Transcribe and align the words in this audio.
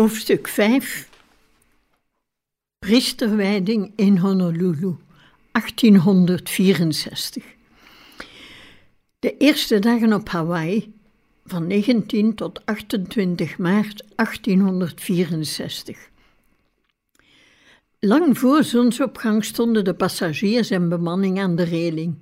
Hoofdstuk 0.00 0.48
5 0.48 1.08
Priesterwijding 2.78 3.92
in 3.96 4.18
Honolulu, 4.18 4.96
1864. 5.52 7.44
De 9.18 9.36
eerste 9.36 9.78
dagen 9.78 10.12
op 10.12 10.28
Hawaii, 10.28 10.92
van 11.44 11.66
19 11.66 12.34
tot 12.34 12.66
28 12.66 13.58
maart 13.58 14.04
1864. 14.14 16.08
Lang 17.98 18.38
voor 18.38 18.64
zonsopgang 18.64 19.44
stonden 19.44 19.84
de 19.84 19.94
passagiers 19.94 20.70
en 20.70 20.88
bemanning 20.88 21.40
aan 21.40 21.56
de 21.56 21.64
reling. 21.64 22.14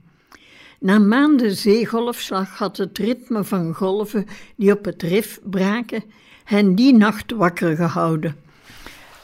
Na 0.81 0.99
maanden 0.99 1.57
zeegolfslag 1.57 2.59
had 2.59 2.77
het 2.77 2.99
ritme 2.99 3.45
van 3.45 3.75
golven 3.75 4.27
die 4.57 4.73
op 4.73 4.85
het 4.85 5.03
rif 5.03 5.41
braken 5.45 6.03
hen 6.49 6.75
die 6.75 6.95
nacht 6.97 7.33
wakker 7.33 7.77
gehouden. 7.77 8.37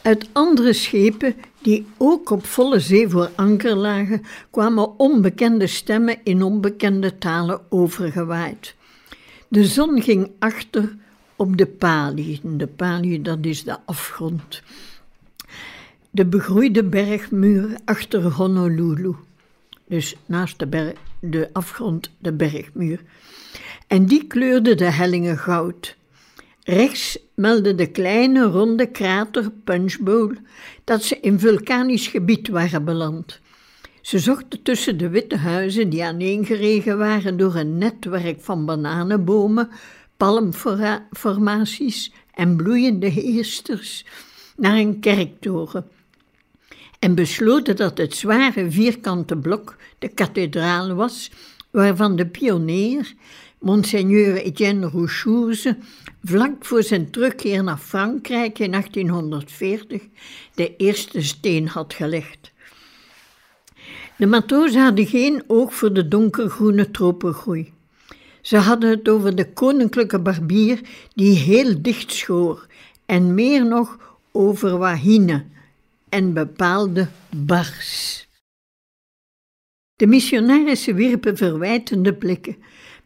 Uit 0.02 0.28
andere 0.32 0.72
schepen, 0.72 1.34
die 1.62 1.86
ook 1.96 2.30
op 2.30 2.46
volle 2.46 2.80
zee 2.80 3.08
voor 3.08 3.30
anker 3.34 3.74
lagen, 3.74 4.22
kwamen 4.50 4.98
onbekende 4.98 5.66
stemmen 5.66 6.18
in 6.24 6.42
onbekende 6.42 7.18
talen 7.18 7.60
overgewaaid. 7.68 8.74
De 9.48 9.64
zon 9.64 10.02
ging 10.02 10.30
achter 10.38 10.96
op 11.36 11.56
de 11.56 11.66
Pali. 11.66 12.40
De 12.42 12.66
Pali, 12.66 13.22
dat 13.22 13.38
is 13.40 13.64
de 13.64 13.76
afgrond. 13.84 14.62
De 16.10 16.24
begroeide 16.24 16.84
bergmuur 16.84 17.76
achter 17.84 18.22
Honolulu. 18.22 19.14
Dus 19.86 20.16
naast 20.26 20.58
de, 20.58 20.94
de 21.20 21.50
afgrond 21.52 22.10
de 22.18 22.32
bergmuur. 22.32 23.00
En 23.86 24.06
die 24.06 24.26
kleurde 24.26 24.74
de 24.74 24.90
hellingen 24.90 25.38
goud. 25.38 25.96
Rechts 26.64 27.18
meldde 27.34 27.74
de 27.74 27.86
kleine 27.86 28.44
ronde 28.44 28.90
krater 28.90 29.50
Punchbowl 29.64 30.34
dat 30.84 31.02
ze 31.02 31.20
in 31.20 31.38
vulkanisch 31.38 32.06
gebied 32.06 32.48
waren 32.48 32.84
beland. 32.84 33.40
Ze 34.00 34.18
zochten 34.18 34.62
tussen 34.62 34.96
de 34.96 35.08
witte 35.08 35.36
huizen 35.36 35.88
die 35.88 36.04
aaneengeregen 36.04 36.98
waren 36.98 37.36
door 37.36 37.54
een 37.54 37.78
netwerk 37.78 38.40
van 38.40 38.66
bananenbomen, 38.66 39.68
palmformaties 40.16 42.12
en 42.34 42.56
bloeiende 42.56 43.08
heesters 43.08 44.04
naar 44.56 44.76
een 44.76 45.00
kerktoren 45.00 45.86
en 47.04 47.14
besloten 47.14 47.76
dat 47.76 47.98
het 47.98 48.14
zware 48.14 48.70
vierkante 48.70 49.36
blok 49.36 49.76
de 49.98 50.08
kathedraal 50.08 50.94
was, 50.94 51.30
waarvan 51.70 52.16
de 52.16 52.26
pionier, 52.26 53.14
Monseigneur 53.64 54.36
Etienne 54.36 54.86
Rouchouze, 54.86 55.76
vlak 56.22 56.64
voor 56.64 56.82
zijn 56.82 57.10
terugkeer 57.10 57.64
naar 57.64 57.78
Frankrijk 57.78 58.58
in 58.58 58.70
1840 58.70 60.02
de 60.54 60.76
eerste 60.76 61.22
steen 61.22 61.68
had 61.68 61.94
gelegd. 61.94 62.52
De 64.16 64.26
matrozen 64.26 64.82
hadden 64.82 65.06
geen 65.06 65.44
oog 65.46 65.74
voor 65.74 65.92
de 65.92 66.08
donkergroene 66.08 66.90
tropengroei. 66.90 67.72
Ze 68.40 68.56
hadden 68.56 68.90
het 68.90 69.08
over 69.08 69.36
de 69.36 69.52
koninklijke 69.52 70.18
barbier 70.18 70.80
die 71.14 71.36
heel 71.36 71.82
dicht 71.82 72.12
schoor 72.12 72.66
en 73.06 73.34
meer 73.34 73.66
nog 73.66 74.18
over 74.32 74.78
wahine 74.78 75.44
en 76.08 76.32
bepaalde 76.32 77.08
bars. 77.36 78.22
De 79.96 80.06
missionarissen 80.06 80.94
wierpen 80.94 81.36
verwijtende 81.36 82.14
blikken, 82.14 82.56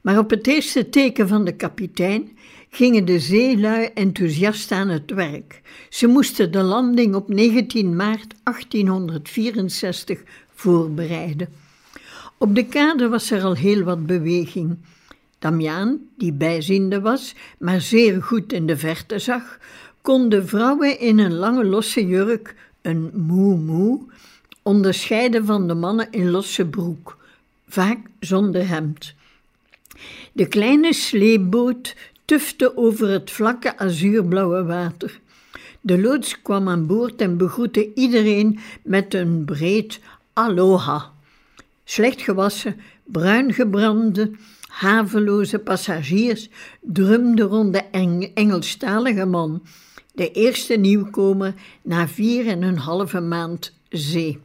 maar 0.09 0.19
op 0.19 0.31
het 0.31 0.47
eerste 0.47 0.89
teken 0.89 1.29
van 1.29 1.45
de 1.45 1.53
kapitein 1.53 2.39
gingen 2.71 3.05
de 3.05 3.19
zeelui 3.19 3.91
enthousiast 3.95 4.73
aan 4.73 4.89
het 4.89 5.11
werk. 5.11 5.61
Ze 5.89 6.07
moesten 6.07 6.53
de 6.53 6.63
landing 6.63 7.15
op 7.15 7.29
19 7.29 7.97
maart 7.97 8.35
1864 8.43 10.23
voorbereiden. 10.55 11.49
Op 12.39 12.55
de 12.55 12.67
kade 12.67 13.09
was 13.09 13.31
er 13.31 13.43
al 13.43 13.55
heel 13.55 13.83
wat 13.83 14.07
beweging. 14.07 14.77
Damiaan, 15.39 15.99
die 16.17 16.33
bijziende 16.33 17.01
was, 17.01 17.35
maar 17.59 17.81
zeer 17.81 18.23
goed 18.23 18.53
in 18.53 18.67
de 18.67 18.77
verte 18.77 19.19
zag, 19.19 19.59
kon 20.03 20.29
de 20.29 20.47
vrouwen 20.47 21.01
in 21.01 21.19
een 21.19 21.35
lange 21.35 21.65
losse 21.65 22.07
jurk, 22.07 22.55
een 22.83 23.11
moe 23.15 24.01
onderscheiden 24.63 25.45
van 25.45 25.69
de 25.69 25.75
mannen 25.75 26.09
in 26.11 26.31
losse 26.31 26.67
broek, 26.67 27.17
vaak 27.67 27.99
zonder 28.21 28.69
hemd. 28.69 29.17
De 30.39 30.47
kleine 30.47 30.93
sleepboot 30.93 31.97
tufte 32.25 32.77
over 32.77 33.09
het 33.09 33.31
vlakke 33.31 33.79
azuurblauwe 33.79 34.65
water. 34.65 35.21
De 35.81 36.01
loods 36.01 36.43
kwam 36.43 36.69
aan 36.69 36.87
boord 36.87 37.21
en 37.21 37.37
begroette 37.37 37.95
iedereen 37.95 38.59
met 38.83 39.15
een 39.15 39.45
breed 39.45 40.01
aloha. 40.33 41.13
Slecht 41.85 42.21
gewassen, 42.21 42.77
bruin 43.05 43.53
gebrande, 43.53 44.31
haveloze 44.67 45.59
passagiers 45.59 46.49
drumden 46.81 47.47
rond 47.47 47.73
de 47.73 47.83
eng 47.91 48.23
Engelstalige 48.35 49.25
man, 49.25 49.63
de 50.15 50.31
eerste 50.31 50.75
nieuwkomer 50.75 51.55
na 51.83 52.09
vier 52.09 52.47
en 52.47 52.63
een 52.63 52.79
halve 52.79 53.21
maand 53.21 53.73
zee. 53.89 54.39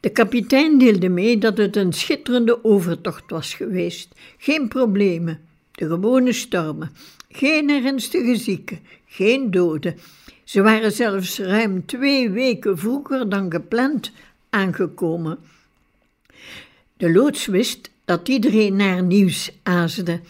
De 0.00 0.10
kapitein 0.10 0.78
deelde 0.78 1.08
mee 1.08 1.38
dat 1.38 1.58
het 1.58 1.76
een 1.76 1.92
schitterende 1.92 2.64
overtocht 2.64 3.30
was 3.30 3.54
geweest. 3.54 4.08
Geen 4.38 4.68
problemen, 4.68 5.40
de 5.72 5.86
gewone 5.86 6.32
stormen, 6.32 6.90
geen 7.28 7.70
ernstige 7.70 8.36
zieken, 8.36 8.78
geen 9.06 9.50
doden. 9.50 9.96
Ze 10.44 10.62
waren 10.62 10.92
zelfs 10.92 11.38
ruim 11.38 11.86
twee 11.86 12.30
weken 12.30 12.78
vroeger 12.78 13.28
dan 13.28 13.50
gepland 13.50 14.12
aangekomen. 14.50 15.38
De 16.96 17.12
loods 17.12 17.46
wist 17.46 17.90
dat 18.04 18.28
iedereen 18.28 18.76
naar 18.76 19.02
nieuws 19.02 19.52
aasde 19.62 20.20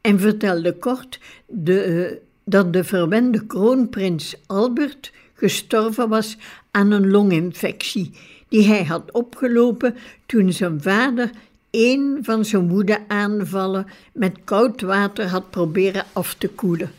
en 0.00 0.20
vertelde 0.20 0.72
kort 0.72 1.20
de, 1.46 2.20
dat 2.44 2.72
de 2.72 2.84
verwende 2.84 3.46
kroonprins 3.46 4.36
Albert 4.46 5.12
gestorven 5.34 6.08
was 6.08 6.36
aan 6.70 6.90
een 6.90 7.10
longinfectie 7.10 8.12
die 8.48 8.64
hij 8.64 8.84
had 8.84 9.12
opgelopen 9.12 9.96
toen 10.26 10.52
zijn 10.52 10.82
vader 10.82 11.30
een 11.70 12.18
van 12.22 12.44
zijn 12.44 12.68
woedeaanvallen 12.68 13.86
met 14.12 14.36
koud 14.44 14.80
water 14.80 15.26
had 15.26 15.50
proberen 15.50 16.04
af 16.12 16.34
te 16.34 16.48
koelen. 16.48 16.90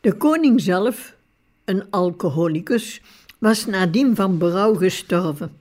De 0.00 0.12
koning 0.12 0.60
zelf, 0.60 1.14
een 1.64 1.90
alcoholicus, 1.90 3.00
was 3.38 3.66
nadien 3.66 4.16
van 4.16 4.38
berouw 4.38 4.74
gestorven. 4.74 5.52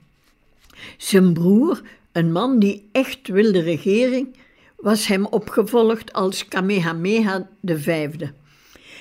Zijn 0.98 1.34
broer, 1.34 1.82
een 2.12 2.32
man 2.32 2.59
die 2.59 2.90
echt 2.91 3.28
wilde 3.28 3.59
regering, 3.59 4.36
was 4.76 5.08
hem 5.08 5.26
opgevolgd 5.26 6.14
als 6.14 6.48
Kamehameha 6.48 7.50
V. 7.66 8.16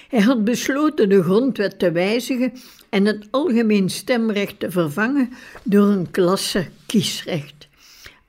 Hij 0.08 0.20
had 0.20 0.44
besloten 0.44 1.08
de 1.08 1.23
grondwet 1.23 1.79
te 1.79 1.93
wijzigen 1.93 2.52
en 2.94 3.05
het 3.05 3.29
algemeen 3.31 3.91
stemrecht 3.91 4.61
te 4.61 4.70
vervangen 4.70 5.31
door 5.62 5.87
een 5.87 6.11
klasse 6.11 6.67
kiesrecht. 6.87 7.69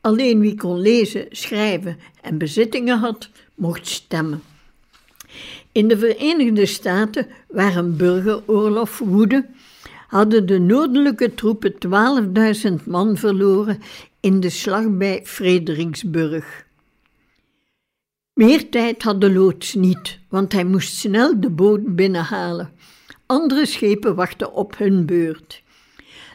Alleen 0.02 0.40
wie 0.40 0.56
kon 0.56 0.80
lezen, 0.80 1.26
schrijven 1.30 1.98
en 2.22 2.38
bezittingen 2.38 2.98
had, 2.98 3.30
mocht 3.56 3.88
stemmen. 3.88 4.42
In 5.72 5.88
de 5.88 5.98
Verenigde 5.98 6.66
Staten, 6.66 7.28
waar 7.48 7.76
een 7.76 7.96
burgeroorlog 7.96 8.98
woedde, 8.98 9.46
hadden 10.08 10.46
de 10.46 10.60
noordelijke 10.60 11.34
troepen 11.34 11.74
12.000 12.80 12.84
man 12.86 13.18
verloren 13.18 13.82
in 14.20 14.40
de 14.40 14.50
slag 14.50 14.90
bij 14.90 15.22
Fredericksburg. 15.24 16.66
Meer 18.34 18.70
tijd 18.70 19.04
had 19.04 19.22
de 19.22 19.34
loods 19.34 19.74
niet, 19.74 20.20
want 20.30 20.52
hij 20.52 20.66
moest 20.66 20.96
snel 20.96 21.40
de 21.40 21.50
boot 21.50 21.96
binnenhalen. 21.96 22.74
Andere 23.26 23.66
schepen 23.66 24.16
wachten 24.16 24.54
op 24.54 24.78
hun 24.78 25.06
beurt. 25.06 25.64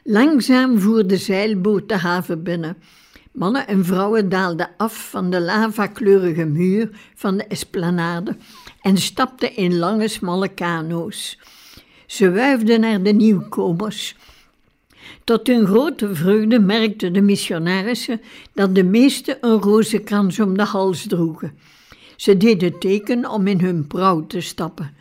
Langzaam 0.05 0.79
voer 0.79 1.07
de 1.07 1.17
zeilboot 1.17 1.89
de 1.89 1.97
haven 1.97 2.43
binnen, 2.43 2.77
Mannen 3.33 3.67
en 3.67 3.85
vrouwen 3.85 4.29
daalden 4.29 4.71
af 4.77 5.11
van 5.11 5.31
de 5.31 5.41
lavakleurige 5.41 6.45
muur 6.45 6.91
van 7.15 7.37
de 7.37 7.45
esplanade 7.45 8.37
en 8.81 8.97
stapten 8.97 9.57
in 9.57 9.79
lange, 9.79 10.09
smalle 10.09 10.49
kano's. 10.49 11.39
Ze 12.07 12.31
wuifden 12.31 12.81
naar 12.81 13.03
de 13.03 13.13
nieuwkomers. 13.13 14.17
Tot 15.25 15.47
hun 15.47 15.67
grote 15.67 16.15
vreugde 16.15 16.59
merkten 16.59 17.13
de 17.13 17.21
missionarissen 17.21 18.21
dat 18.55 18.75
de 18.75 18.85
meesten 18.85 19.37
een 19.41 19.61
rozenkrans 19.61 20.41
om 20.41 20.57
de 20.57 20.65
hals 20.65 21.07
droegen. 21.07 21.59
Ze 22.17 22.37
deden 22.37 22.79
teken 22.79 23.31
om 23.31 23.47
in 23.47 23.61
hun 23.61 23.87
prauw 23.87 24.27
te 24.27 24.41
stappen. 24.41 24.95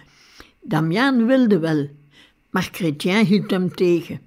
Damiaan 0.62 1.26
wilde 1.26 1.60
wel, 1.60 1.90
maar 2.50 2.70
Chrétien 2.72 3.26
hield 3.26 3.52
hem 3.52 3.76
tegen. 3.76 4.22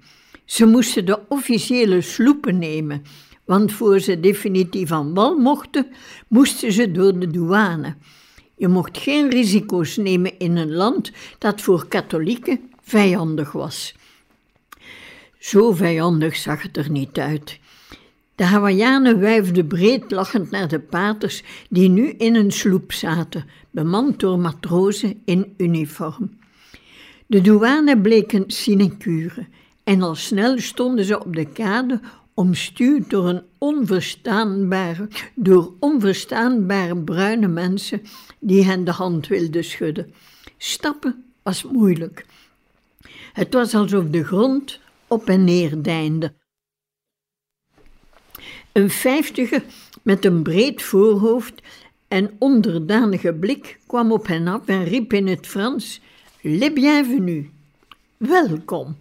Ze 0.45 0.65
moesten 0.65 1.05
de 1.05 1.19
officiële 1.27 2.01
sloepen 2.01 2.57
nemen, 2.57 3.01
want 3.45 3.71
voor 3.71 3.99
ze 3.99 4.19
definitief 4.19 4.91
aan 4.91 5.13
wal 5.13 5.37
mochten, 5.37 5.87
moesten 6.27 6.71
ze 6.71 6.91
door 6.91 7.19
de 7.19 7.27
douane. 7.27 7.95
Je 8.55 8.67
mocht 8.67 8.97
geen 8.97 9.29
risico's 9.29 9.97
nemen 9.97 10.39
in 10.39 10.57
een 10.57 10.73
land 10.73 11.11
dat 11.37 11.61
voor 11.61 11.87
katholieken 11.87 12.59
vijandig 12.81 13.51
was. 13.51 13.95
Zo 15.39 15.71
vijandig 15.71 16.35
zag 16.35 16.61
het 16.61 16.77
er 16.77 16.89
niet 16.89 17.17
uit. 17.19 17.59
De 18.35 18.43
Hawaiianen 18.43 19.21
wuifden 19.21 19.67
breed 19.67 20.11
lachend 20.11 20.51
naar 20.51 20.67
de 20.67 20.79
paters 20.79 21.43
die 21.69 21.89
nu 21.89 22.09
in 22.09 22.35
een 22.35 22.51
sloep 22.51 22.91
zaten, 22.91 23.45
bemand 23.73 24.19
door 24.19 24.39
matrozen 24.39 25.21
in 25.25 25.53
uniform. 25.57 26.39
De 27.25 27.41
douane 27.41 28.01
bleken 28.01 28.43
sinecure 28.47 29.47
en 29.83 30.01
al 30.01 30.15
snel 30.15 30.59
stonden 30.59 31.05
ze 31.05 31.19
op 31.19 31.35
de 31.35 31.45
kade 31.45 31.99
omstuwd 32.33 33.09
door, 33.09 33.29
een 33.29 33.43
onverstaanbare, 33.57 35.07
door 35.35 35.73
onverstaanbare 35.79 36.97
bruine 36.97 37.47
mensen 37.47 38.01
die 38.39 38.65
hen 38.65 38.83
de 38.83 38.91
hand 38.91 39.27
wilden 39.27 39.63
schudden. 39.63 40.13
Stappen 40.57 41.23
was 41.43 41.63
moeilijk. 41.63 42.25
Het 43.33 43.53
was 43.53 43.75
alsof 43.75 44.05
de 44.09 44.23
grond 44.23 44.79
op 45.07 45.29
en 45.29 45.43
neer 45.43 45.81
deinde. 45.81 46.33
Een 48.71 48.89
vijftige 48.89 49.63
met 50.01 50.25
een 50.25 50.43
breed 50.43 50.81
voorhoofd 50.81 51.61
en 52.13 52.31
onderdanige 52.39 53.33
blik 53.33 53.79
kwam 53.87 54.11
op 54.11 54.27
hen 54.27 54.47
af 54.47 54.65
en 54.65 54.83
riep 54.83 55.13
in 55.13 55.27
het 55.27 55.47
Frans: 55.47 56.01
Le 56.41 56.73
bienvenue, 56.73 57.49
welkom. 58.17 58.95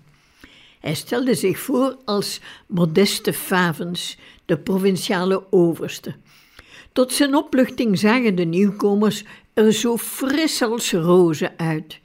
Hij 0.80 0.94
stelde 0.94 1.34
zich 1.34 1.58
voor 1.58 1.96
als 2.04 2.40
Modeste 2.66 3.32
Favens, 3.32 4.18
de 4.44 4.58
provinciale 4.58 5.52
overste. 5.52 6.14
Tot 6.92 7.12
zijn 7.12 7.34
opluchting 7.34 7.98
zagen 7.98 8.34
de 8.34 8.44
nieuwkomers 8.44 9.24
er 9.54 9.72
zo 9.72 9.96
fris 9.96 10.62
als 10.62 10.92
rozen 10.92 11.52
uit. 11.56 12.00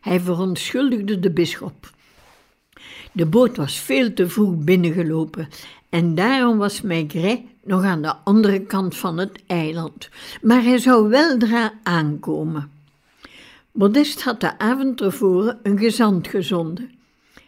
Hij 0.00 0.20
verontschuldigde 0.20 1.18
de 1.18 1.30
bisschop. 1.30 1.90
De 3.12 3.26
boot 3.26 3.56
was 3.56 3.78
veel 3.78 4.12
te 4.12 4.28
vroeg 4.28 4.56
binnengelopen 4.56 5.48
en 5.88 6.14
daarom 6.14 6.58
was 6.58 6.82
Maigret 6.82 7.40
nog 7.64 7.84
aan 7.84 8.02
de 8.02 8.14
andere 8.16 8.60
kant 8.60 8.96
van 8.96 9.18
het 9.18 9.42
eiland, 9.46 10.08
maar 10.42 10.62
hij 10.62 10.78
zou 10.78 11.08
weldra 11.08 11.72
aankomen. 11.82 12.70
Modest 13.72 14.22
had 14.22 14.40
de 14.40 14.58
avond 14.58 15.00
ervoor 15.00 15.56
een 15.62 15.78
gezant 15.78 16.28
gezonden. 16.28 16.90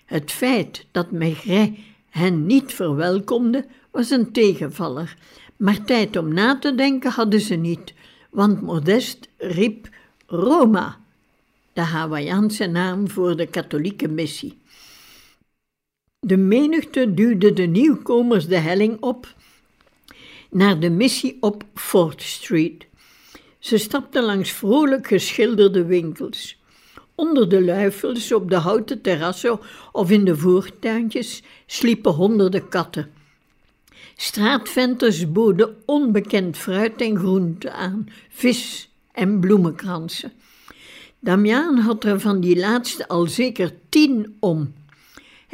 Het 0.05 0.31
feit 0.31 0.87
dat 0.91 1.11
Maigret 1.11 1.79
hen 2.11 2.47
niet 2.47 2.73
verwelkomde 2.73 3.67
was 3.91 4.11
een 4.11 4.33
tegenvaller, 4.33 5.17
maar 5.57 5.85
tijd 5.85 6.17
om 6.17 6.33
na 6.33 6.59
te 6.59 6.75
denken 6.75 7.11
hadden 7.11 7.41
ze 7.41 7.55
niet, 7.55 7.95
want 8.31 8.61
Modest 8.61 9.29
riep 9.37 9.89
Roma, 10.27 10.97
de 11.73 11.81
Hawaïaanse 11.81 12.67
naam 12.67 13.11
voor 13.11 13.37
de 13.37 13.47
katholieke 13.47 14.09
missie. 14.09 14.59
De 16.21 16.37
menigte 16.37 17.15
duwde 17.15 17.53
de 17.53 17.67
nieuwkomers 17.67 18.47
de 18.47 18.57
helling 18.57 19.01
op 19.01 19.35
naar 20.55 20.81
de 20.81 20.91
missie 20.91 21.37
op 21.41 21.65
Fort 21.75 22.23
Street. 22.23 22.87
Ze 23.59 23.79
stapten 23.79 24.23
langs 24.23 24.51
vrolijk 24.51 25.07
geschilderde 25.07 25.85
winkels. 25.85 26.63
Onder 27.15 27.49
de 27.49 27.65
luifels, 27.65 28.33
op 28.33 28.51
de 28.51 28.57
houten 28.57 29.01
terrassen 29.01 29.61
of 29.93 30.11
in 30.11 30.25
de 30.25 30.37
voortuintjes 30.37 31.43
sliepen 31.67 32.13
honderden 32.13 32.69
katten. 32.69 33.11
Straatventers 34.17 35.33
boden 35.33 35.77
onbekend 35.87 36.57
fruit 36.57 37.01
en 37.01 37.19
groente 37.19 37.71
aan, 37.71 38.09
vis 38.29 38.91
en 39.13 39.41
bloemenkransen. 39.41 40.33
Damiaan 41.19 41.79
had 41.79 42.05
er 42.05 42.21
van 42.21 42.41
die 42.41 42.59
laatste 42.59 43.09
al 43.09 43.27
zeker 43.27 43.73
tien 43.89 44.37
om. 44.41 44.75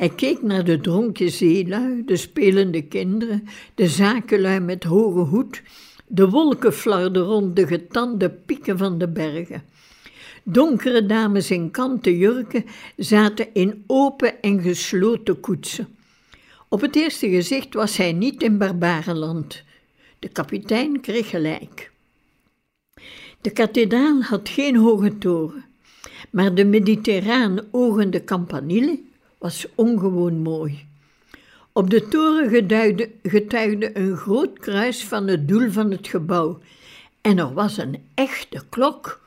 Hij 0.00 0.08
keek 0.08 0.42
naar 0.42 0.64
de 0.64 0.80
dronken 0.80 1.30
zeelui, 1.30 2.04
de 2.04 2.16
spelende 2.16 2.82
kinderen, 2.82 3.48
de 3.74 3.86
zakenlui 3.86 4.60
met 4.60 4.84
hoge 4.84 5.20
hoed, 5.20 5.62
de 6.06 6.28
wolken 6.28 6.72
flarden 6.72 7.22
rond 7.22 7.56
de 7.56 7.66
getande 7.66 8.30
pieken 8.30 8.78
van 8.78 8.98
de 8.98 9.08
bergen. 9.08 9.62
Donkere 10.42 11.06
dames 11.06 11.50
in 11.50 11.70
kanten 11.70 12.16
jurken 12.16 12.64
zaten 12.96 13.46
in 13.52 13.84
open 13.86 14.42
en 14.42 14.60
gesloten 14.60 15.40
koetsen. 15.40 15.88
Op 16.68 16.80
het 16.80 16.96
eerste 16.96 17.28
gezicht 17.28 17.74
was 17.74 17.96
hij 17.96 18.12
niet 18.12 18.42
in 18.42 18.58
barbarenland. 18.58 19.62
De 20.18 20.28
kapitein 20.28 21.00
kreeg 21.00 21.28
gelijk. 21.28 21.90
De 23.40 23.50
kathedraal 23.50 24.22
had 24.22 24.48
geen 24.48 24.76
hoge 24.76 25.18
toren, 25.18 25.64
maar 26.30 26.54
de 26.54 26.64
mediterraan 26.64 27.60
ogende 27.70 28.24
campanile 28.24 29.08
was 29.40 29.66
ongewoon 29.74 30.42
mooi. 30.42 30.86
Op 31.72 31.90
de 31.90 32.08
toren 32.08 32.48
getuigde 33.22 33.90
een 33.98 34.16
groot 34.16 34.58
kruis 34.58 35.04
van 35.04 35.26
het 35.26 35.48
doel 35.48 35.70
van 35.70 35.90
het 35.90 36.08
gebouw 36.08 36.58
en 37.20 37.38
er 37.38 37.52
was 37.52 37.76
een 37.76 38.02
echte 38.14 38.62
klok. 38.68 39.20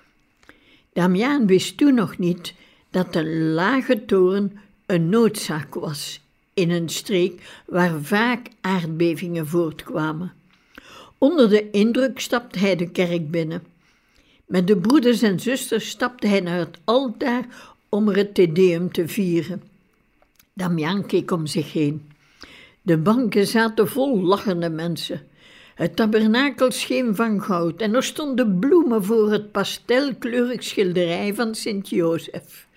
Damiaan 0.93 1.47
wist 1.47 1.77
toen 1.77 1.93
nog 1.93 2.17
niet 2.17 2.53
dat 2.89 3.13
de 3.13 3.25
lage 3.29 4.05
toren 4.05 4.59
een 4.85 5.09
noodzaak 5.09 5.73
was 5.73 6.21
in 6.53 6.71
een 6.71 6.89
streek 6.89 7.61
waar 7.65 8.01
vaak 8.01 8.47
aardbevingen 8.61 9.47
voortkwamen. 9.47 10.33
Onder 11.17 11.49
de 11.49 11.71
indruk 11.71 12.19
stapte 12.19 12.59
hij 12.59 12.75
de 12.75 12.89
kerk 12.89 13.31
binnen. 13.31 13.63
Met 14.45 14.67
de 14.67 14.77
broeders 14.77 15.21
en 15.21 15.39
zusters 15.39 15.89
stapte 15.89 16.27
hij 16.27 16.39
naar 16.39 16.57
het 16.57 16.77
altaar 16.83 17.45
om 17.89 18.09
er 18.09 18.15
het 18.15 18.35
Te 18.35 18.51
Deum 18.51 18.91
te 18.91 19.07
vieren. 19.07 19.72
Damian 20.53 21.05
keek 21.05 21.31
om 21.31 21.47
zich 21.47 21.73
heen. 21.73 22.11
De 22.81 22.97
banken 22.97 23.47
zaten 23.47 23.87
vol 23.87 24.21
lachende 24.21 24.69
mensen. 24.69 25.27
Het 25.75 25.95
tabernakel 25.95 26.71
scheen 26.71 27.15
van 27.15 27.41
goud 27.41 27.81
en 27.81 27.95
er 27.95 28.03
stonden 28.03 28.59
bloemen 28.59 29.03
voor 29.03 29.31
het 29.31 29.51
pastelkleurig 29.51 30.63
schilderij 30.63 31.33
van 31.33 31.55
Sint-Jozef. 31.55 32.67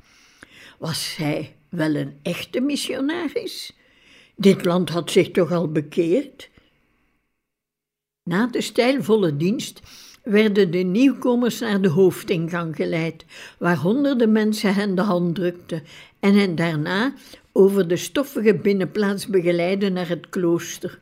Was 0.78 1.16
hij 1.16 1.56
wel 1.68 1.94
een 1.94 2.18
echte 2.22 2.60
missionaris? 2.60 3.72
Dit 4.36 4.64
land 4.64 4.90
had 4.90 5.10
zich 5.10 5.30
toch 5.30 5.52
al 5.52 5.72
bekeerd? 5.72 6.50
Na 8.22 8.46
de 8.46 8.60
stijlvolle 8.60 9.36
dienst 9.36 9.80
werden 10.22 10.70
de 10.70 10.78
nieuwkomers 10.78 11.58
naar 11.58 11.80
de 11.80 11.88
hoofdingang 11.88 12.76
geleid, 12.76 13.24
waar 13.58 13.76
honderden 13.76 14.32
mensen 14.32 14.74
hen 14.74 14.94
de 14.94 15.02
hand 15.02 15.34
drukten 15.34 15.82
en 16.20 16.34
hen 16.34 16.54
daarna 16.54 17.14
over 17.56 17.88
de 17.88 17.96
stoffige 17.96 18.54
binnenplaats 18.54 19.26
begeleiden 19.26 19.92
naar 19.92 20.08
het 20.08 20.28
klooster. 20.28 20.98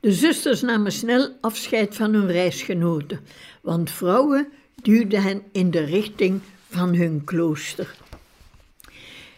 De 0.00 0.12
zusters 0.12 0.60
namen 0.60 0.92
snel 0.92 1.36
afscheid 1.40 1.96
van 1.96 2.12
hun 2.12 2.26
reisgenoten, 2.26 3.20
want 3.62 3.90
vrouwen 3.90 4.48
duwden 4.82 5.22
hen 5.22 5.42
in 5.52 5.70
de 5.70 5.84
richting 5.84 6.40
van 6.68 6.94
hun 6.94 7.24
klooster. 7.24 7.96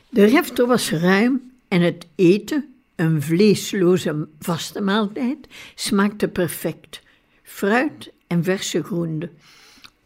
De 0.09 0.25
refter 0.25 0.66
was 0.66 0.90
ruim 0.90 1.52
en 1.68 1.80
het 1.80 2.06
eten, 2.14 2.75
een 2.97 3.23
vleesloze 3.23 4.28
vaste 4.38 4.80
maaltijd, 4.80 5.47
smaakte 5.75 6.28
perfect. 6.28 7.00
Fruit 7.42 8.12
en 8.26 8.44
verse 8.44 8.82
groenten. 8.82 9.30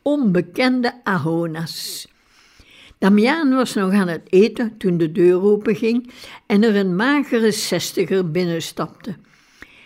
Onbekende 0.03 1.01
ahonas. 1.03 2.09
Damiaan 2.99 3.55
was 3.55 3.75
nog 3.75 3.93
aan 3.93 4.09
het 4.09 4.23
eten 4.29 4.77
toen 4.77 4.99
de 4.99 5.13
deur 5.13 5.43
openging 5.43 6.11
en 6.47 6.63
er 6.63 6.77
een 6.77 6.97
magere 6.97 7.51
zestiger 7.51 8.31
binnenstapte. 8.31 9.17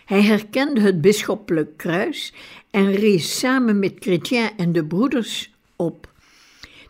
Hij 0.05 0.23
herkende 0.23 0.81
het 0.81 1.01
bisschoppelijk 1.01 1.77
kruis 1.77 2.33
en 2.71 2.93
rees 2.93 3.39
samen 3.39 3.79
met 3.79 3.97
Chrétien 4.01 4.51
en 4.57 4.73
de 4.73 4.85
broeders 4.85 5.53
op. 5.77 6.13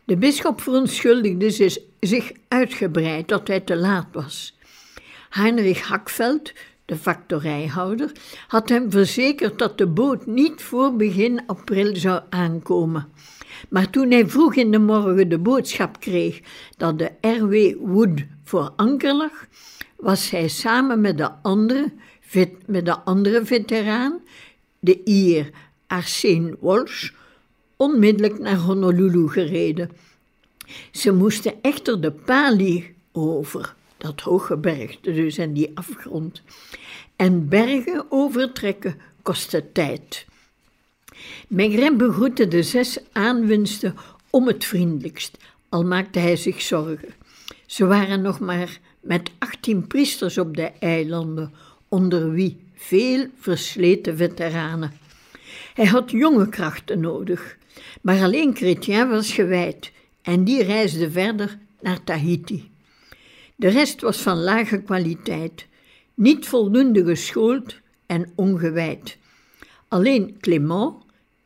De 0.04 0.16
bisschop 0.16 0.60
verontschuldigde 0.60 1.70
zich 2.00 2.32
uitgebreid 2.48 3.28
dat 3.28 3.48
hij 3.48 3.60
te 3.60 3.76
laat 3.76 4.06
was. 4.12 4.58
Heinrich 5.28 5.88
Hackveld, 5.88 6.52
de 6.84 6.96
factorijhouder, 6.96 8.12
had 8.46 8.68
hem 8.68 8.90
verzekerd 8.90 9.58
dat 9.58 9.78
de 9.78 9.86
boot 9.86 10.26
niet 10.26 10.62
voor 10.62 10.96
begin 10.96 11.46
april 11.46 11.96
zou 11.96 12.22
aankomen. 12.30 13.08
Maar 13.68 13.90
toen 13.90 14.10
hij 14.10 14.28
vroeg 14.28 14.54
in 14.54 14.70
de 14.70 14.78
morgen 14.78 15.28
de 15.28 15.38
boodschap 15.38 16.00
kreeg 16.00 16.40
dat 16.76 16.98
de 16.98 17.10
R.W. 17.20 17.74
Wood 17.80 18.24
voor 18.44 18.72
anker 18.76 19.14
lag, 19.14 19.46
was 19.96 20.30
hij 20.30 20.48
samen 20.48 21.00
met 21.00 21.18
de 21.18 21.30
andere, 21.42 21.92
met 22.66 22.84
de 22.84 22.98
andere 22.98 23.44
veteraan, 23.44 24.20
de 24.80 25.00
Ier 25.04 25.50
Arsène 25.86 26.56
Walsh, 26.60 27.10
onmiddellijk 27.76 28.38
naar 28.38 28.56
Honolulu 28.56 29.28
gereden. 29.28 29.90
Ze 30.90 31.12
moesten 31.12 31.54
echter 31.62 32.00
de 32.00 32.12
Pali 32.12 32.94
over, 33.12 33.74
dat 33.96 34.20
hooggebergte 34.20 35.12
dus 35.12 35.38
en 35.38 35.52
die 35.52 35.70
afgrond. 35.74 36.42
En 37.16 37.48
bergen 37.48 38.06
overtrekken 38.08 39.00
kostte 39.22 39.72
tijd. 39.72 40.26
Maigret 41.48 41.96
begroette 41.96 42.48
de 42.48 42.62
zes 42.62 42.98
aanwinsten 43.12 43.94
om 44.30 44.46
het 44.46 44.64
vriendelijkst, 44.64 45.38
al 45.68 45.84
maakte 45.84 46.18
hij 46.18 46.36
zich 46.36 46.62
zorgen. 46.62 47.14
Ze 47.66 47.86
waren 47.86 48.22
nog 48.22 48.40
maar 48.40 48.78
met 49.00 49.30
achttien 49.38 49.86
priesters 49.86 50.38
op 50.38 50.56
de 50.56 50.70
eilanden, 50.80 51.52
onder 51.88 52.30
wie 52.30 52.56
veel 52.74 53.26
versleten 53.38 54.16
veteranen. 54.16 54.92
Hij 55.74 55.86
had 55.86 56.10
jonge 56.10 56.48
krachten 56.48 57.00
nodig, 57.00 57.56
maar 58.00 58.22
alleen 58.22 58.56
Chrétien 58.56 59.08
was 59.08 59.32
gewijd 59.32 59.92
en 60.22 60.44
die 60.44 60.62
reisde 60.62 61.10
verder 61.10 61.58
naar 61.80 62.04
Tahiti. 62.04 62.70
De 63.56 63.68
rest 63.68 64.00
was 64.00 64.20
van 64.20 64.36
lage 64.36 64.82
kwaliteit, 64.82 65.66
niet 66.14 66.46
voldoende 66.46 67.04
geschoold 67.04 67.74
en 68.06 68.32
ongewijd. 68.34 69.16
Alleen 69.88 70.36
Clément, 70.40 70.94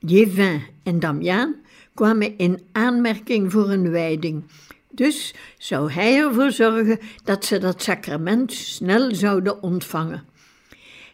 Liévin 0.04 0.62
en 0.82 0.98
Damiaan 0.98 1.54
kwamen 1.94 2.38
in 2.38 2.60
aanmerking 2.72 3.52
voor 3.52 3.70
een 3.70 3.90
wijding. 3.90 4.44
Dus 4.90 5.34
zou 5.58 5.92
hij 5.92 6.18
ervoor 6.18 6.50
zorgen 6.50 6.98
dat 7.24 7.44
ze 7.44 7.58
dat 7.58 7.82
sacrament 7.82 8.52
snel 8.52 9.14
zouden 9.14 9.62
ontvangen. 9.62 10.24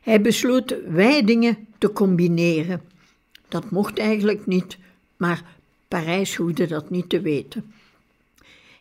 Hij 0.02 0.21
besloot 0.21 0.75
wijdingen 0.87 1.66
te 1.78 1.92
combineren. 1.92 2.83
Dat 3.49 3.71
mocht 3.71 3.99
eigenlijk 3.99 4.47
niet, 4.47 4.78
maar 5.16 5.42
Parijs 5.88 6.37
hoefde 6.37 6.66
dat 6.66 6.90
niet 6.90 7.09
te 7.09 7.21
weten. 7.21 7.73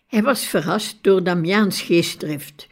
Hij 0.08 0.22
was 0.22 0.46
verrast 0.46 0.98
door 1.02 1.24
Damiaans 1.24 1.82
geestdrift. 1.82 2.68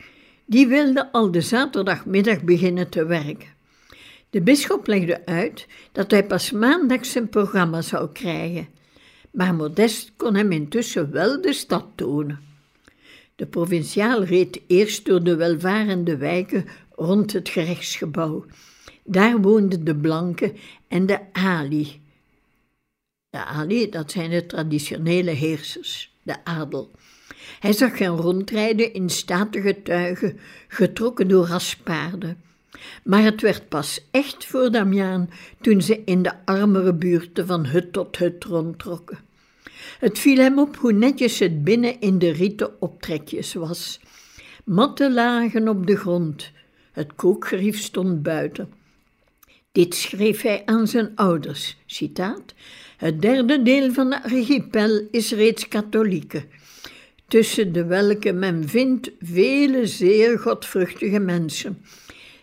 Die 0.46 0.68
wilde 0.68 1.12
al 1.12 1.32
de 1.32 1.42
zaterdagmiddag 1.42 2.44
beginnen 2.44 2.90
te 2.90 3.06
werken. 3.06 3.55
De 4.36 4.42
bisschop 4.42 4.88
legde 4.88 5.26
uit 5.26 5.68
dat 5.92 6.12
hij 6.12 6.26
pas 6.26 6.52
maandag 6.52 7.06
zijn 7.06 7.30
programma 7.30 7.82
zou 7.82 8.12
krijgen, 8.12 8.68
maar 9.32 9.56
Modest 9.56 10.14
kon 10.18 10.36
hem 10.36 10.52
intussen 10.52 11.12
wel 11.12 11.42
de 11.42 11.54
stad 11.54 11.86
tonen. 11.96 12.40
De 13.36 13.46
provinciaal 13.46 14.24
reed 14.24 14.62
eerst 14.68 15.06
door 15.06 15.24
de 15.24 15.36
welvarende 15.36 16.18
wijken 16.18 16.66
rond 16.92 17.34
het 17.34 17.50
gerechtsgebouw. 17.50 18.46
Daar 19.04 19.42
woonden 19.42 19.84
de 19.84 19.96
Blanken 19.96 20.56
en 20.88 21.06
de 21.06 21.20
Ali. 21.34 22.02
De 23.30 23.46
Ali, 23.46 23.90
dat 23.90 24.12
zijn 24.12 24.30
de 24.30 24.46
traditionele 24.46 25.32
heersers, 25.32 26.16
de 26.24 26.46
adel. 26.46 26.92
Hij 27.60 27.74
zag 27.74 27.98
hen 27.98 28.16
rondrijden 28.16 28.94
in 28.94 29.10
statige 29.10 29.82
tuigen, 29.82 30.40
getrokken 30.68 31.28
door 31.28 31.46
raspaarden. 31.46 32.44
Maar 33.04 33.24
het 33.24 33.42
werd 33.42 33.70
pas 33.70 34.08
echt 34.12 34.46
voor 34.46 34.72
Damiaan 34.72 35.30
toen 35.62 35.82
ze 35.82 36.02
in 36.06 36.22
de 36.22 36.32
armere 36.46 36.94
buurten 36.94 37.48
van 37.48 37.66
hut 37.66 37.94
tot 37.94 38.18
hut 38.18 38.44
rondtrokken. 38.44 39.20
Het 40.00 40.20
viel 40.20 40.38
hem 40.38 40.60
op 40.60 40.76
hoe 40.76 40.94
netjes 40.94 41.40
het 41.40 41.64
binnen 41.64 42.00
in 42.00 42.20
de 42.20 42.32
rieten 42.32 42.82
optrekjes 42.82 43.54
was. 43.54 44.00
Matten 44.64 45.14
lagen 45.14 45.68
op 45.68 45.88
de 45.88 45.96
grond, 45.96 46.52
het 46.92 47.16
kookgerief 47.16 47.80
stond 47.80 48.24
buiten. 48.24 48.74
Dit 49.72 49.96
schreef 49.96 50.42
hij 50.42 50.62
aan 50.66 50.88
zijn 50.88 51.12
ouders, 51.16 51.78
citaat, 51.86 52.54
het 52.98 53.22
derde 53.22 53.62
deel 53.62 53.94
van 53.94 54.10
de 54.10 54.24
archipel 54.24 55.08
is 55.12 55.32
reeds 55.32 55.68
katholieke, 55.68 56.44
tussen 57.28 57.74
de 57.74 57.86
welke 57.86 58.32
men 58.32 58.70
vindt 58.70 59.12
vele 59.20 59.88
zeer 59.88 60.40
godvruchtige 60.40 61.20
mensen. 61.20 61.82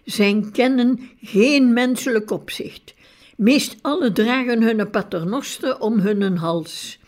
Zij 0.04 0.44
kennen 0.52 1.00
geen 1.22 1.72
menselijk 1.72 2.30
opzicht. 2.30 2.94
Meest 3.36 3.76
alle 3.82 4.12
dragen 4.12 4.62
hun 4.62 4.90
paternoster 4.90 5.80
om 5.80 5.98
hun 5.98 6.36
hals. 6.36 6.98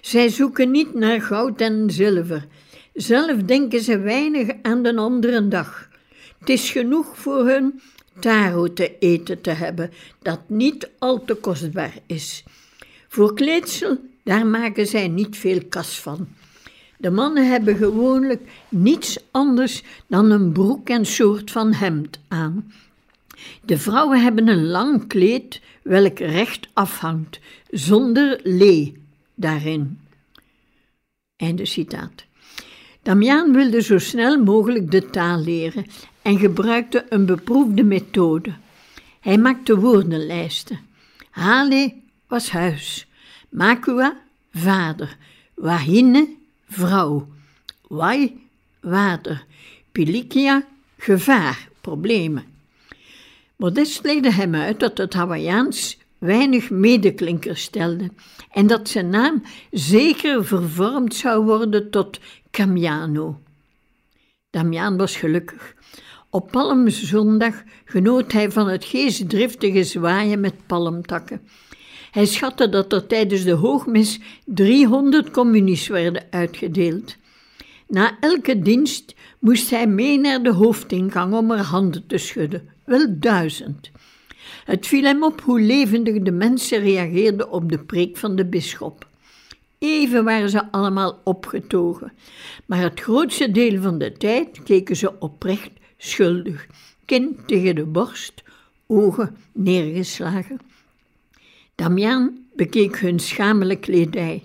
Zij 0.00 0.28
zoeken 0.28 0.70
niet 0.70 0.94
naar 0.94 1.22
goud 1.22 1.60
en 1.60 1.90
zilver. 1.90 2.46
Zelf 2.94 3.42
denken 3.42 3.80
ze 3.80 3.98
weinig 3.98 4.48
aan 4.62 4.82
de 4.82 4.96
andere 4.96 5.48
dag. 5.48 5.88
Het 6.38 6.48
is 6.48 6.70
genoeg 6.70 7.18
voor 7.18 7.46
hun 7.48 7.80
taro 8.18 8.72
te 8.72 8.98
eten 8.98 9.40
te 9.40 9.50
hebben, 9.50 9.90
dat 10.22 10.40
niet 10.46 10.90
al 10.98 11.24
te 11.24 11.34
kostbaar 11.34 11.94
is. 12.06 12.44
Voor 13.08 13.34
kleedsel, 13.34 13.98
daar 14.24 14.46
maken 14.46 14.86
zij 14.86 15.08
niet 15.08 15.36
veel 15.36 15.60
kas 15.68 16.00
van. 16.00 16.28
De 17.02 17.10
mannen 17.10 17.50
hebben 17.50 17.76
gewoonlijk 17.76 18.50
niets 18.68 19.18
anders 19.30 19.82
dan 20.06 20.30
een 20.30 20.52
broek 20.52 20.88
en 20.88 21.06
soort 21.06 21.50
van 21.50 21.72
hemd 21.72 22.18
aan. 22.28 22.72
De 23.64 23.78
vrouwen 23.78 24.22
hebben 24.22 24.48
een 24.48 24.66
lang 24.66 25.06
kleed, 25.06 25.60
welk 25.82 26.18
recht 26.18 26.68
afhangt, 26.72 27.40
zonder 27.70 28.40
lee 28.42 29.02
daarin. 29.34 29.98
Einde 31.36 31.66
citaat. 31.66 32.24
Damiaan 33.02 33.52
wilde 33.52 33.82
zo 33.82 33.98
snel 33.98 34.42
mogelijk 34.42 34.90
de 34.90 35.10
taal 35.10 35.40
leren 35.40 35.86
en 36.22 36.38
gebruikte 36.38 37.06
een 37.08 37.26
beproefde 37.26 37.82
methode. 37.82 38.54
Hij 39.20 39.38
maakte 39.38 39.78
woordenlijsten. 39.78 40.80
Hale 41.30 41.94
was 42.26 42.50
huis, 42.50 43.06
Makua 43.48 44.20
vader, 44.52 45.16
Wahine 45.54 46.40
vrouw, 46.72 47.28
Wai 47.88 48.48
water, 48.80 49.44
Pilikia 49.92 50.64
gevaar, 50.98 51.68
problemen. 51.80 52.44
Modest 53.56 54.04
legde 54.04 54.32
hem 54.32 54.54
uit 54.54 54.80
dat 54.80 54.98
het 54.98 55.14
Hawaiiaans 55.14 55.98
weinig 56.18 56.70
medeklinkers 56.70 57.62
stelde 57.62 58.10
en 58.50 58.66
dat 58.66 58.88
zijn 58.88 59.08
naam 59.08 59.42
zeker 59.70 60.44
vervormd 60.44 61.14
zou 61.14 61.44
worden 61.44 61.90
tot 61.90 62.20
Camiano. 62.50 63.40
Damiaan 64.50 64.96
was 64.96 65.16
gelukkig. 65.16 65.74
Op 66.30 66.50
Palmzondag 66.50 67.62
genoot 67.84 68.32
hij 68.32 68.50
van 68.50 68.68
het 68.68 68.84
geestdriftige 68.84 69.84
zwaaien 69.84 70.40
met 70.40 70.66
palmtakken. 70.66 71.40
Hij 72.12 72.26
schatte 72.26 72.68
dat 72.68 72.92
er 72.92 73.06
tijdens 73.06 73.44
de 73.44 73.52
hoogmis 73.52 74.20
300 74.44 75.30
communies 75.30 75.88
werden 75.88 76.26
uitgedeeld. 76.30 77.16
Na 77.88 78.16
elke 78.20 78.58
dienst 78.58 79.14
moest 79.38 79.70
hij 79.70 79.86
mee 79.86 80.18
naar 80.18 80.42
de 80.42 80.52
hoofdingang 80.52 81.34
om 81.34 81.50
er 81.50 81.62
handen 81.62 82.06
te 82.06 82.18
schudden, 82.18 82.68
wel 82.84 83.06
duizend. 83.08 83.90
Het 84.64 84.86
viel 84.86 85.02
hem 85.02 85.22
op 85.24 85.40
hoe 85.40 85.60
levendig 85.60 86.22
de 86.22 86.30
mensen 86.30 86.80
reageerden 86.80 87.50
op 87.50 87.70
de 87.70 87.78
preek 87.78 88.16
van 88.16 88.36
de 88.36 88.46
bisschop. 88.46 89.06
Even 89.78 90.24
waren 90.24 90.50
ze 90.50 90.70
allemaal 90.70 91.20
opgetogen, 91.24 92.12
maar 92.66 92.80
het 92.80 93.00
grootste 93.00 93.50
deel 93.50 93.80
van 93.80 93.98
de 93.98 94.12
tijd 94.12 94.62
keken 94.62 94.96
ze 94.96 95.20
oprecht 95.20 95.70
schuldig, 95.98 96.66
kin 97.04 97.38
tegen 97.46 97.74
de 97.74 97.84
borst, 97.84 98.42
ogen 98.86 99.36
neergeslagen. 99.52 100.58
Damiaan 101.82 102.46
bekeek 102.54 102.98
hun 102.98 103.18
schamele 103.20 103.76
kledij. 103.76 104.44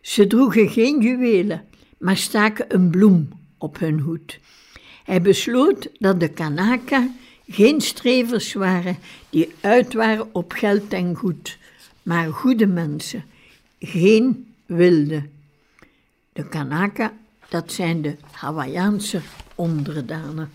Ze 0.00 0.26
droegen 0.26 0.68
geen 0.68 1.00
juwelen, 1.00 1.64
maar 1.98 2.16
staken 2.16 2.74
een 2.74 2.90
bloem 2.90 3.28
op 3.58 3.78
hun 3.78 4.00
hoed. 4.00 4.38
Hij 5.04 5.22
besloot 5.22 5.88
dat 5.98 6.20
de 6.20 6.28
Kanaka 6.28 7.08
geen 7.48 7.80
strevers 7.80 8.52
waren 8.52 8.96
die 9.30 9.52
uit 9.60 9.94
waren 9.94 10.34
op 10.34 10.52
geld 10.52 10.92
en 10.92 11.16
goed, 11.16 11.58
maar 12.02 12.32
goede 12.32 12.66
mensen, 12.66 13.24
geen 13.78 14.54
wilde. 14.66 15.22
De 16.32 16.48
Kanaka, 16.48 17.12
dat 17.48 17.72
zijn 17.72 18.02
de 18.02 18.16
Hawaïaanse 18.30 19.20
onderdanen. 19.54 20.50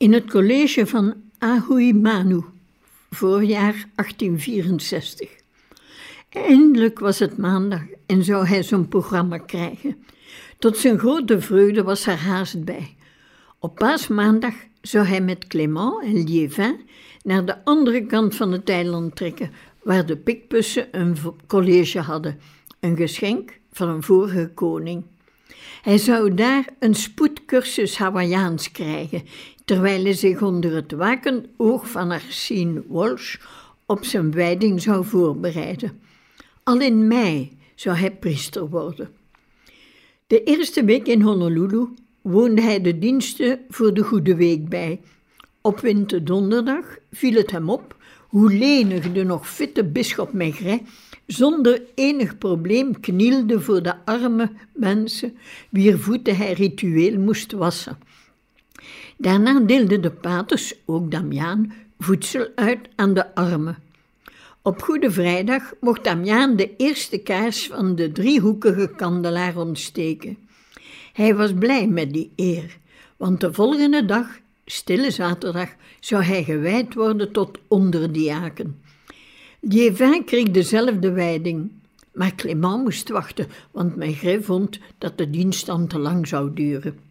In 0.00 0.12
het 0.12 0.30
college 0.30 0.86
van 0.86 1.14
Ahuimanu, 1.38 2.44
voorjaar 3.10 3.86
1864. 3.94 5.28
Eindelijk 6.28 6.98
was 6.98 7.18
het 7.18 7.36
maandag 7.36 7.82
en 8.06 8.24
zou 8.24 8.46
hij 8.46 8.62
zo'n 8.62 8.88
programma 8.88 9.38
krijgen. 9.38 10.04
Tot 10.58 10.76
zijn 10.76 10.98
grote 10.98 11.40
vreugde 11.40 11.82
was 11.82 12.06
er 12.06 12.16
haast 12.16 12.64
bij. 12.64 12.96
Op 13.58 13.74
paasmaandag 13.74 14.54
zou 14.80 15.06
hij 15.06 15.20
met 15.20 15.46
Clément 15.46 16.02
en 16.02 16.24
Liévin 16.24 16.80
naar 17.22 17.44
de 17.44 17.64
andere 17.64 18.06
kant 18.06 18.34
van 18.34 18.52
het 18.52 18.68
eiland 18.68 19.16
trekken, 19.16 19.50
waar 19.82 20.06
de 20.06 20.16
pikpussen 20.16 20.88
een 20.90 21.16
college 21.46 22.00
hadden, 22.00 22.40
een 22.80 22.96
geschenk 22.96 23.58
van 23.72 23.88
een 23.88 24.02
vorige 24.02 24.50
koning. 24.54 25.04
Hij 25.82 25.98
zou 25.98 26.34
daar 26.34 26.64
een 26.78 26.94
spoedcursus 26.94 27.98
Hawaiiaans 27.98 28.70
krijgen, 28.70 29.22
terwijl 29.70 30.02
hij 30.02 30.12
zich 30.12 30.42
onder 30.42 30.74
het 30.74 30.92
wakend 30.92 31.46
oog 31.56 31.90
van 31.90 32.10
Arsene 32.10 32.82
Walsh 32.88 33.36
op 33.86 34.04
zijn 34.04 34.32
wijding 34.32 34.82
zou 34.82 35.04
voorbereiden. 35.04 36.00
Al 36.62 36.80
in 36.80 37.06
mei 37.06 37.56
zou 37.74 37.96
hij 37.96 38.10
priester 38.10 38.68
worden. 38.68 39.10
De 40.26 40.42
eerste 40.42 40.84
week 40.84 41.06
in 41.06 41.20
Honolulu 41.20 41.88
woonde 42.22 42.62
hij 42.62 42.80
de 42.80 42.98
diensten 42.98 43.60
voor 43.68 43.94
de 43.94 44.02
Goede 44.02 44.36
Week 44.36 44.68
bij. 44.68 45.00
Op 45.60 45.80
winterdonderdag 45.80 46.96
viel 47.12 47.34
het 47.34 47.50
hem 47.50 47.70
op 47.70 47.96
hoe 48.28 48.52
lenig 48.52 49.12
de 49.12 49.24
nog 49.24 49.48
fitte 49.48 49.84
bisschop 49.84 50.32
Maigret 50.32 50.80
zonder 51.26 51.82
enig 51.94 52.38
probleem 52.38 53.00
knielde 53.00 53.60
voor 53.60 53.82
de 53.82 54.04
arme 54.04 54.50
mensen 54.74 55.36
wier 55.68 55.98
voeten 55.98 56.36
hij 56.36 56.52
ritueel 56.52 57.18
moest 57.18 57.52
wassen. 57.52 57.98
Daarna 59.20 59.60
deelden 59.60 60.00
de 60.00 60.10
paters, 60.10 60.74
ook 60.86 61.10
Damiaan, 61.10 61.72
voedsel 61.98 62.48
uit 62.54 62.78
aan 62.96 63.14
de 63.14 63.34
armen. 63.34 63.78
Op 64.62 64.82
Goede 64.82 65.10
Vrijdag 65.10 65.72
mocht 65.80 66.04
Damiaan 66.04 66.56
de 66.56 66.76
eerste 66.76 67.18
kaars 67.18 67.66
van 67.66 67.94
de 67.94 68.12
driehoekige 68.12 68.90
kandelaar 68.96 69.56
ontsteken. 69.56 70.38
Hij 71.12 71.34
was 71.34 71.52
blij 71.54 71.88
met 71.88 72.12
die 72.12 72.32
eer, 72.36 72.78
want 73.16 73.40
de 73.40 73.52
volgende 73.52 74.04
dag, 74.04 74.26
stille 74.64 75.10
zaterdag, 75.10 75.68
zou 75.98 76.22
hij 76.22 76.44
gewijd 76.44 76.94
worden 76.94 77.32
tot 77.32 77.58
onderdiaken. 77.68 78.80
Liévin 79.60 80.24
kreeg 80.24 80.50
dezelfde 80.50 81.12
wijding, 81.12 81.70
maar 82.12 82.34
Clément 82.34 82.82
moest 82.82 83.08
wachten, 83.08 83.46
want 83.70 83.96
Maigret 83.96 84.44
vond 84.44 84.78
dat 84.98 85.18
de 85.18 85.30
dienst 85.30 85.66
dan 85.66 85.86
te 85.86 85.98
lang 85.98 86.28
zou 86.28 86.54
duren. 86.54 87.09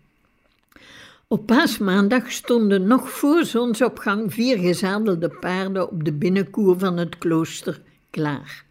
Op 1.31 1.45
paasmaandag 1.45 2.31
stonden 2.31 2.87
nog 2.87 3.09
voor 3.09 3.45
zonsopgang 3.45 4.33
vier 4.33 4.57
gezadelde 4.57 5.29
paarden 5.29 5.91
op 5.91 6.03
de 6.03 6.13
binnenkoer 6.13 6.79
van 6.79 6.97
het 6.97 7.17
klooster 7.17 7.81
klaar. 8.09 8.65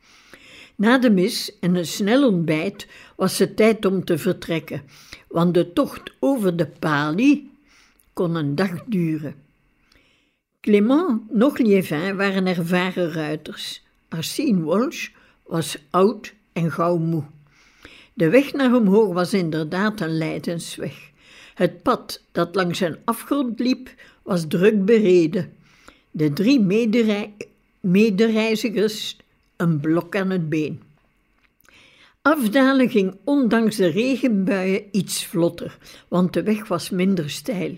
Na 0.77 0.99
de 0.99 1.11
mis 1.11 1.59
en 1.61 1.75
een 1.75 1.87
snel 1.87 2.27
ontbijt 2.27 2.87
was 3.16 3.38
het 3.38 3.57
tijd 3.57 3.85
om 3.85 4.05
te 4.05 4.18
vertrekken, 4.18 4.83
want 5.29 5.55
de 5.55 5.73
tocht 5.73 6.12
over 6.18 6.57
de 6.57 6.66
Pali 6.66 7.51
kon 8.12 8.35
een 8.35 8.55
dag 8.55 8.85
duren. 8.87 9.35
Clément 10.61 11.33
nog 11.33 11.59
Liévin 11.59 12.16
waren 12.16 12.47
ervaren 12.47 13.12
ruiters. 13.12 13.83
Arsène 14.09 14.64
Walsh 14.64 15.09
was 15.47 15.79
oud 15.90 16.35
en 16.53 16.73
gauw 16.73 16.97
moe. 16.97 17.25
De 18.14 18.31
weg 18.31 18.53
naar 18.53 18.75
omhoog 18.75 19.12
was 19.12 19.35
inderdaad 19.35 20.01
een 20.01 20.16
lijdensweg. 20.18 21.08
Het 21.59 21.83
pad 21.83 22.23
dat 22.33 22.55
langs 22.55 22.81
een 22.81 22.97
afgrond 23.05 23.59
liep 23.59 23.90
was 24.23 24.44
druk 24.49 24.85
bereden. 24.85 25.53
De 26.11 26.33
drie 26.33 26.61
medereizigers 27.81 29.16
een 29.57 29.81
blok 29.81 30.16
aan 30.16 30.31
het 30.31 30.49
been. 30.49 30.83
Afdalen 32.23 32.90
ging 32.90 33.16
ondanks 33.25 33.77
de 33.77 33.87
regenbuien 33.87 34.83
iets 34.90 35.27
vlotter, 35.27 35.79
want 36.09 36.33
de 36.33 36.42
weg 36.42 36.68
was 36.68 36.90
minder 36.90 37.31
steil. 37.31 37.77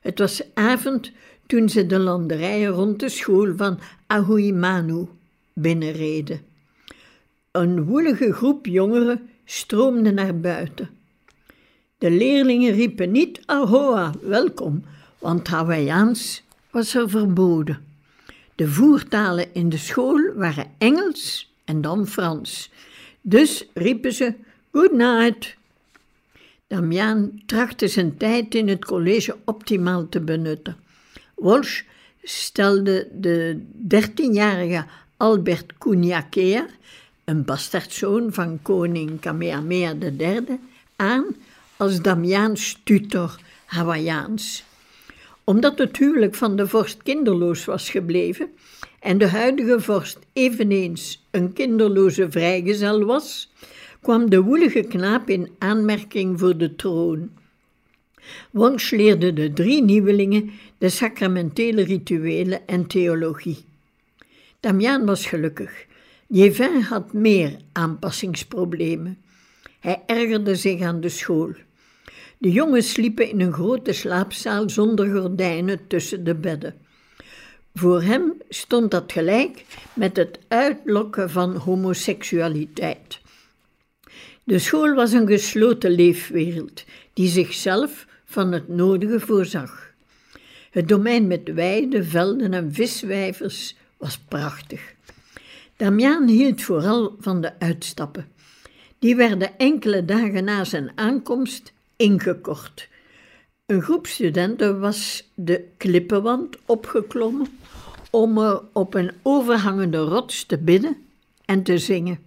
Het 0.00 0.18
was 0.18 0.42
avond 0.54 1.12
toen 1.46 1.68
ze 1.68 1.86
de 1.86 1.98
landerijen 1.98 2.70
rond 2.70 3.00
de 3.00 3.08
school 3.08 3.56
van 3.56 3.78
Ahuimanu 4.06 5.06
binnenreden. 5.52 6.40
Een 7.50 7.84
woelige 7.84 8.32
groep 8.32 8.66
jongeren 8.66 9.30
stroomde 9.44 10.12
naar 10.12 10.40
buiten. 10.40 11.00
De 12.02 12.10
leerlingen 12.10 12.72
riepen 12.72 13.10
niet 13.10 13.40
Ahoa, 13.44 14.12
welkom, 14.22 14.84
want 15.18 15.48
Hawaiiaans 15.48 16.42
was 16.70 16.94
er 16.94 17.10
verboden. 17.10 17.84
De 18.54 18.68
voertalen 18.68 19.54
in 19.54 19.68
de 19.68 19.76
school 19.76 20.32
waren 20.34 20.70
Engels 20.78 21.52
en 21.64 21.80
dan 21.80 22.06
Frans. 22.06 22.70
Dus 23.20 23.66
riepen 23.74 24.12
ze 24.12 24.34
Good 24.72 24.92
night. 24.92 25.56
Damian 26.66 27.42
trachtte 27.46 27.88
zijn 27.88 28.16
tijd 28.16 28.54
in 28.54 28.68
het 28.68 28.84
college 28.84 29.36
optimaal 29.44 30.08
te 30.08 30.20
benutten. 30.20 30.76
Walsh 31.34 31.82
stelde 32.22 33.08
de 33.12 33.64
dertienjarige 33.72 34.84
Albert 35.16 35.72
Cunhakea, 35.78 36.66
een 37.24 37.44
bastaardzoon 37.44 38.32
van 38.32 38.62
koning 38.62 39.20
Kamehameha 39.20 39.94
III, 40.18 40.58
aan 40.96 41.24
als 41.76 42.02
Damiaans 42.02 42.80
tutor 42.84 43.40
Hawaiiaans. 43.64 44.64
Omdat 45.44 45.78
het 45.78 45.96
huwelijk 45.96 46.34
van 46.34 46.56
de 46.56 46.68
vorst 46.68 47.02
kinderloos 47.02 47.64
was 47.64 47.90
gebleven 47.90 48.50
en 49.00 49.18
de 49.18 49.28
huidige 49.28 49.80
vorst 49.80 50.18
eveneens 50.32 51.26
een 51.30 51.52
kinderloze 51.52 52.30
vrijgezel 52.30 53.04
was, 53.04 53.52
kwam 54.00 54.30
de 54.30 54.40
woelige 54.40 54.82
knaap 54.82 55.28
in 55.28 55.50
aanmerking 55.58 56.38
voor 56.38 56.56
de 56.56 56.76
troon. 56.76 57.30
Wunsch 58.50 58.90
leerde 58.90 59.32
de 59.32 59.52
drie 59.52 59.82
nieuwelingen 59.82 60.50
de 60.78 60.88
sacramentele 60.88 61.82
rituelen 61.82 62.66
en 62.66 62.86
theologie. 62.86 63.64
Damiaan 64.60 65.04
was 65.04 65.26
gelukkig. 65.26 65.86
Jevin 66.26 66.80
had 66.80 67.12
meer 67.12 67.56
aanpassingsproblemen. 67.72 69.21
Hij 69.82 70.02
ergerde 70.06 70.54
zich 70.54 70.80
aan 70.80 71.00
de 71.00 71.08
school. 71.08 71.52
De 72.38 72.50
jongens 72.50 72.90
sliepen 72.90 73.28
in 73.28 73.40
een 73.40 73.52
grote 73.52 73.92
slaapzaal 73.92 74.70
zonder 74.70 75.20
gordijnen 75.20 75.86
tussen 75.86 76.24
de 76.24 76.34
bedden. 76.34 76.74
Voor 77.74 78.02
hem 78.02 78.32
stond 78.48 78.90
dat 78.90 79.12
gelijk 79.12 79.64
met 79.94 80.16
het 80.16 80.38
uitlokken 80.48 81.30
van 81.30 81.56
homoseksualiteit. 81.56 83.20
De 84.44 84.58
school 84.58 84.94
was 84.94 85.12
een 85.12 85.26
gesloten 85.26 85.90
leefwereld 85.90 86.84
die 87.12 87.28
zichzelf 87.28 88.06
van 88.24 88.52
het 88.52 88.68
nodige 88.68 89.20
voorzag. 89.20 89.90
Het 90.70 90.88
domein 90.88 91.26
met 91.26 91.52
weiden, 91.54 92.06
velden 92.06 92.54
en 92.54 92.72
viswijvers 92.72 93.76
was 93.96 94.18
prachtig. 94.18 94.94
Damiaan 95.76 96.28
hield 96.28 96.62
vooral 96.62 97.16
van 97.18 97.40
de 97.40 97.58
uitstappen. 97.58 98.26
Die 99.02 99.16
werden 99.16 99.58
enkele 99.58 100.04
dagen 100.04 100.44
na 100.44 100.64
zijn 100.64 100.90
aankomst 100.94 101.72
ingekort. 101.96 102.88
Een 103.66 103.82
groep 103.82 104.06
studenten 104.06 104.80
was 104.80 105.30
de 105.34 105.68
klippenwand 105.76 106.56
opgeklommen 106.66 107.46
om 108.10 108.38
er 108.38 108.62
op 108.72 108.94
een 108.94 109.12
overhangende 109.22 109.98
rots 109.98 110.44
te 110.44 110.58
bidden 110.58 110.96
en 111.44 111.62
te 111.62 111.78
zingen. 111.78 112.18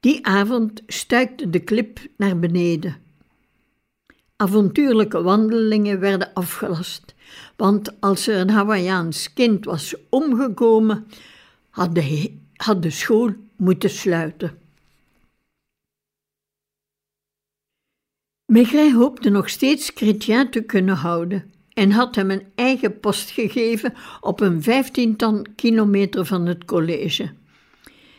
Die 0.00 0.26
avond 0.26 0.82
stuikte 0.86 1.50
de 1.50 1.60
klip 1.60 1.98
naar 2.16 2.38
beneden. 2.38 2.96
Avontuurlijke 4.36 5.22
wandelingen 5.22 6.00
werden 6.00 6.32
afgelast, 6.34 7.14
want 7.56 8.00
als 8.00 8.26
er 8.26 8.40
een 8.40 8.50
Hawaiiaans 8.50 9.32
kind 9.32 9.64
was 9.64 9.94
omgekomen, 10.08 11.06
had 11.68 11.94
de, 11.94 12.34
had 12.56 12.82
de 12.82 12.90
school 12.90 13.34
moeten 13.56 13.90
sluiten. 13.90 14.59
Maigret 18.50 18.92
hoopte 18.92 19.30
nog 19.30 19.48
steeds 19.48 19.90
Chrétien 19.94 20.50
te 20.50 20.60
kunnen 20.60 20.96
houden 20.96 21.44
en 21.74 21.90
had 21.90 22.14
hem 22.14 22.30
een 22.30 22.42
eigen 22.54 23.00
post 23.00 23.30
gegeven 23.30 23.94
op 24.20 24.40
een 24.40 24.62
vijftiental 24.62 25.42
kilometer 25.56 26.26
van 26.26 26.46
het 26.46 26.64
college. 26.64 27.30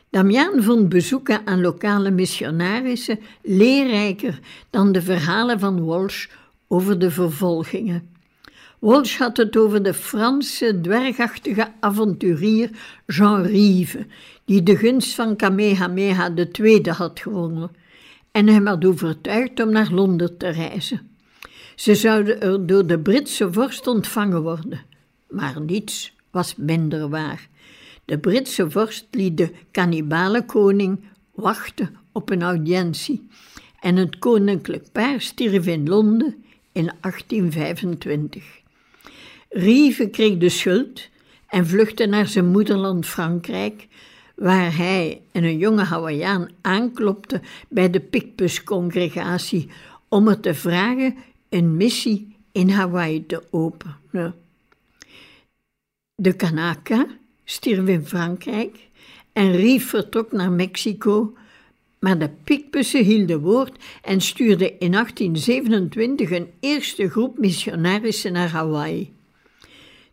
Damiaan 0.09 0.63
vond 0.63 0.89
bezoeken 0.89 1.41
aan 1.45 1.61
lokale 1.61 2.11
missionarissen 2.11 3.19
leerrijker 3.41 4.39
dan 4.69 4.91
de 4.91 5.01
verhalen 5.01 5.59
van 5.59 5.85
Walsh 5.85 6.27
over 6.67 6.99
de 6.99 7.11
vervolgingen. 7.11 8.09
Walsh 8.79 9.17
had 9.17 9.37
het 9.37 9.57
over 9.57 9.83
de 9.83 9.93
Franse 9.93 10.79
dwergachtige 10.81 11.67
avonturier 11.79 12.69
Jean 13.05 13.43
Rive, 13.43 14.05
die 14.45 14.63
de 14.63 14.77
gunst 14.77 15.15
van 15.15 15.35
Kamehameha 15.35 16.33
II 16.51 16.89
had 16.89 17.19
gewonnen 17.19 17.80
en 18.31 18.47
hem 18.47 18.67
had 18.67 18.85
overtuigd 18.85 19.59
om 19.59 19.71
naar 19.71 19.91
Londen 19.91 20.37
te 20.37 20.49
reizen. 20.49 21.09
Ze 21.75 21.95
zouden 21.95 22.41
er 22.41 22.65
door 22.65 22.87
de 22.87 22.99
Britse 22.99 23.53
vorst 23.53 23.87
ontvangen 23.87 24.41
worden. 24.41 24.85
Maar 25.29 25.61
niets 25.61 26.15
was 26.31 26.55
minder 26.55 27.09
waar. 27.09 27.47
De 28.05 28.19
Britse 28.19 28.69
vorst 28.69 29.07
liet 29.11 29.37
de 29.37 29.51
kannibalenkoning 29.71 30.99
wachten 31.31 31.95
op 32.11 32.29
een 32.29 32.41
audiëntie 32.41 33.27
en 33.79 33.95
het 33.95 34.19
koninklijk 34.19 34.91
paar 34.91 35.21
stierf 35.21 35.67
in 35.67 35.87
Londen 35.87 36.43
in 36.71 36.91
1825. 37.01 38.43
Rieve 39.49 40.09
kreeg 40.09 40.37
de 40.37 40.49
schuld 40.49 41.09
en 41.47 41.67
vluchtte 41.67 42.05
naar 42.05 42.27
zijn 42.27 42.47
moederland 42.47 43.05
Frankrijk, 43.05 43.87
waar 44.41 44.77
hij 44.77 45.21
en 45.31 45.43
een 45.43 45.57
jonge 45.57 45.83
Hawaiiaan 45.83 46.49
aanklopte 46.61 47.41
bij 47.69 47.89
de 47.89 47.99
Picpus-congregatie 47.99 49.69
om 50.07 50.27
er 50.27 50.39
te 50.39 50.53
vragen 50.53 51.15
een 51.49 51.77
missie 51.77 52.35
in 52.51 52.69
Hawaii 52.69 53.25
te 53.25 53.43
openen. 53.49 54.35
De 56.15 56.33
Kanaka 56.33 57.07
stierf 57.43 57.87
in 57.87 58.05
Frankrijk 58.05 58.87
en 59.33 59.51
Rief 59.51 59.89
vertrok 59.89 60.31
naar 60.31 60.51
Mexico, 60.51 61.33
maar 61.99 62.19
de 62.19 62.29
Picpussen 62.43 63.03
hielden 63.03 63.41
woord 63.41 63.83
en 64.01 64.21
stuurden 64.21 64.79
in 64.79 64.91
1827 64.91 66.31
een 66.31 66.49
eerste 66.59 67.09
groep 67.09 67.37
missionarissen 67.37 68.33
naar 68.33 68.49
Hawaii. 68.49 69.13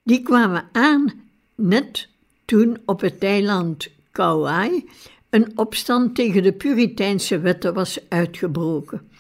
Die 0.03 0.23
kwamen 0.23 0.69
aan 0.73 1.12
net 1.55 2.09
toen 2.45 2.79
op 2.85 3.01
het 3.01 3.23
eiland 3.23 3.97
Kauai 4.19 4.85
een 5.31 5.59
opstand 5.59 6.15
tegen 6.15 6.43
de 6.43 6.53
Puriteinse 6.53 7.39
wetten 7.39 7.75
was 7.75 7.99
uitgebroken. 8.09 9.11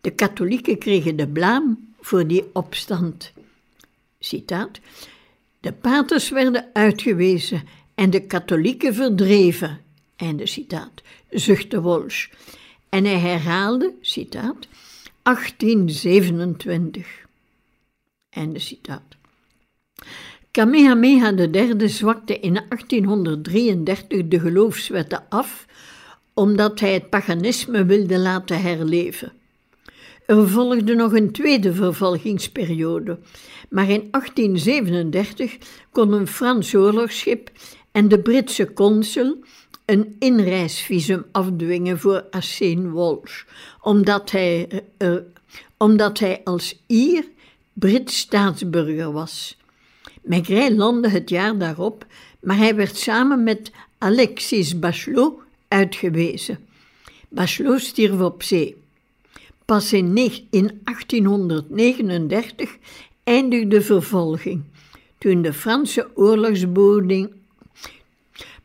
De 0.00 0.10
katholieken 0.10 0.78
kregen 0.78 1.16
de 1.16 1.28
blaam 1.28 1.94
voor 2.00 2.26
die 2.26 2.44
opstand. 2.52 3.32
Citaat. 4.18 4.80
De 5.60 5.72
paters 5.72 6.30
werden 6.30 6.70
uitgewezen 6.72 7.62
en 7.94 8.10
de 8.10 8.26
katholieken 8.26 8.94
verdreven. 8.94 9.80
Einde 10.16 10.46
citaat, 10.46 11.02
zuchtte 11.30 11.80
Walsh. 11.80 12.28
En 12.88 13.04
hij 13.04 13.18
herhaalde, 13.18 13.94
citaat, 14.00 14.68
1827. 15.22 17.26
Einde 18.30 18.58
citaat. 18.58 19.16
Kamehameha 20.54 21.32
III 21.32 21.88
zwakte 21.88 22.38
in 22.38 22.54
1833 22.68 24.28
de 24.28 24.40
geloofswetten 24.40 25.24
af, 25.28 25.66
omdat 26.34 26.80
hij 26.80 26.92
het 26.92 27.10
paganisme 27.10 27.84
wilde 27.84 28.18
laten 28.18 28.60
herleven. 28.60 29.32
Er 30.26 30.48
volgde 30.48 30.94
nog 30.94 31.12
een 31.12 31.32
tweede 31.32 31.74
vervolgingsperiode, 31.74 33.18
maar 33.68 33.90
in 33.90 34.08
1837 34.10 35.58
kon 35.92 36.12
een 36.12 36.26
Frans 36.26 36.74
oorlogsschip 36.74 37.50
en 37.92 38.08
de 38.08 38.18
Britse 38.18 38.72
consul 38.72 39.44
een 39.84 40.16
inreisvisum 40.18 41.24
afdwingen 41.32 41.98
voor 41.98 42.24
Arsène 42.30 42.90
Walsh, 42.90 43.42
omdat 43.80 44.30
hij, 44.30 44.82
uh, 44.98 45.14
omdat 45.76 46.18
hij 46.18 46.40
als 46.44 46.82
Ier 46.86 47.24
Brits 47.72 48.18
staatsburger 48.18 49.12
was. 49.12 49.56
Maigret 50.24 50.72
landde 50.72 51.08
het 51.08 51.30
jaar 51.30 51.58
daarop, 51.58 52.06
maar 52.40 52.56
hij 52.56 52.74
werd 52.74 52.96
samen 52.96 53.42
met 53.42 53.70
Alexis 53.98 54.78
Bachelot 54.78 55.40
uitgewezen. 55.68 56.58
Bachelot 57.28 57.80
stierf 57.80 58.20
op 58.20 58.42
zee. 58.42 58.76
Pas 59.64 59.92
in 59.92 60.14
1839 60.14 62.76
eindigde 63.24 63.68
de 63.68 63.82
vervolging, 63.82 64.62
toen 65.18 65.42
de 65.42 65.52
Franse 65.52 66.10
oorlogsboding. 66.14 67.30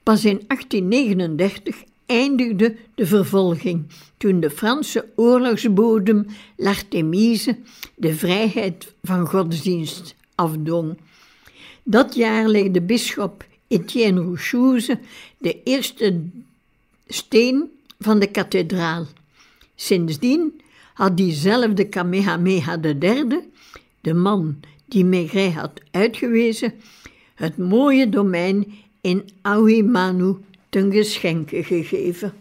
Pas 0.04 0.26
in 0.26 0.42
1839 0.48 1.84
eindigde 2.06 2.76
de 2.96 3.06
vervolging, 3.06 3.86
toen 4.18 4.40
de 4.40 4.50
Franse 4.50 5.06
oorlogsbodem 5.16 6.26
L'Artemise 6.56 7.58
de 7.96 8.14
vrijheid 8.14 8.94
van 9.04 9.28
godsdienst 9.28 10.16
afdwong. 10.36 10.98
Dat 11.90 12.16
jaar 12.16 12.48
legde 12.48 12.82
bisschop 12.82 13.46
Etienne 13.68 14.22
Rouchouze 14.22 15.00
de 15.38 15.64
eerste 15.64 16.22
steen 17.08 17.72
van 18.00 18.20
de 18.20 18.28
kathedraal. 18.28 19.06
Sindsdien 19.76 20.62
had 20.94 21.18
diezelfde 21.18 21.88
Kamehameha 21.88 22.80
III, 22.82 23.40
de 24.02 24.14
man 24.14 24.60
die 24.86 25.06
Maigret 25.06 25.54
had 25.54 25.82
uitgewezen, 25.92 26.74
het 27.36 27.58
mooie 27.58 28.10
domein 28.10 28.74
in 29.02 29.30
Aoimanu 29.42 30.36
ten 30.70 30.92
geschenke 30.92 31.64
gegeven. 31.64 32.34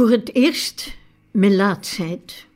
Voor 0.00 0.10
het 0.10 0.34
eerst 0.34 0.96
melaatsheid. 1.30 2.46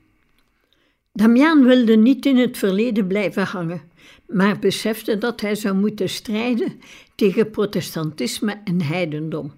Damiaan 1.12 1.64
wilde 1.64 1.96
niet 1.96 2.26
in 2.26 2.36
het 2.36 2.58
verleden 2.58 3.06
blijven 3.06 3.42
hangen, 3.42 3.82
maar 4.26 4.58
besefte 4.58 5.18
dat 5.18 5.40
hij 5.40 5.54
zou 5.54 5.74
moeten 5.74 6.08
strijden 6.08 6.80
tegen 7.14 7.50
protestantisme 7.50 8.60
en 8.64 8.82
heidendom. 8.82 9.52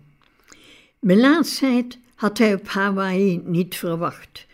Melaatsheid 0.98 1.98
had 2.14 2.38
hij 2.38 2.54
op 2.54 2.68
Hawaii 2.68 3.42
niet 3.44 3.76
verwacht. 3.76 4.46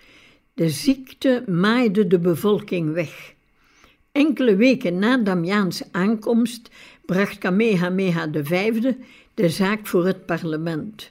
De 0.55 0.69
ziekte 0.69 1.45
maaide 1.47 2.07
de 2.07 2.19
bevolking 2.19 2.93
weg. 2.93 3.35
Enkele 4.13 4.57
weken 4.57 4.99
na 4.99 5.17
Damiaans 5.17 5.83
aankomst 5.91 6.71
bracht 7.07 7.39
Kamehameha 7.39 8.29
V 8.33 8.83
de 9.35 9.49
zaak 9.49 9.87
voor 9.87 10.07
het 10.07 10.27
parlement. 10.27 11.11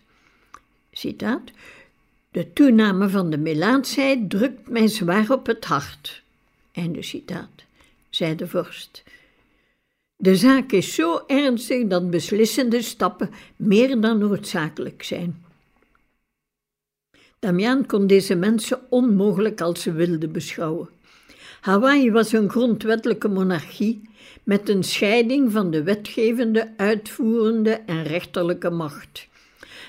Citaat: 0.92 1.52
De 2.32 2.54
toename 2.54 3.10
van 3.10 3.30
de 3.30 3.38
melaatsheid 3.38 4.30
drukt 4.30 4.70
mij 4.70 4.88
zwaar 4.88 5.32
op 5.32 5.46
het 5.46 5.66
hart. 5.66 6.24
Einde 6.72 7.02
citaat, 7.02 7.64
zei 8.10 8.36
de 8.36 8.48
vorst. 8.48 9.04
De 10.16 10.36
zaak 10.36 10.72
is 10.72 10.96
zo 10.96 11.24
ernstig 11.28 11.88
dat 11.88 12.10
beslissende 12.10 12.82
stappen 12.82 13.30
meer 13.56 14.02
dan 14.02 14.18
noodzakelijk 14.18 15.04
zijn. 15.04 15.44
Damian 17.40 17.86
kon 17.86 18.08
deze 18.08 18.36
mensen 18.36 18.80
onmogelijk 18.90 19.62
als 19.62 19.82
ze 19.82 19.92
wilde 19.92 20.28
beschouwen. 20.28 20.90
Hawaii 21.62 22.12
was 22.12 22.32
een 22.32 22.50
grondwettelijke 22.50 23.28
monarchie 23.28 24.10
met 24.44 24.70
een 24.70 24.84
scheiding 24.84 25.52
van 25.52 25.72
de 25.72 25.84
wetgevende, 25.84 26.74
uitvoerende 26.78 27.72
en 27.72 28.04
rechterlijke 28.04 28.70
macht. 28.70 29.28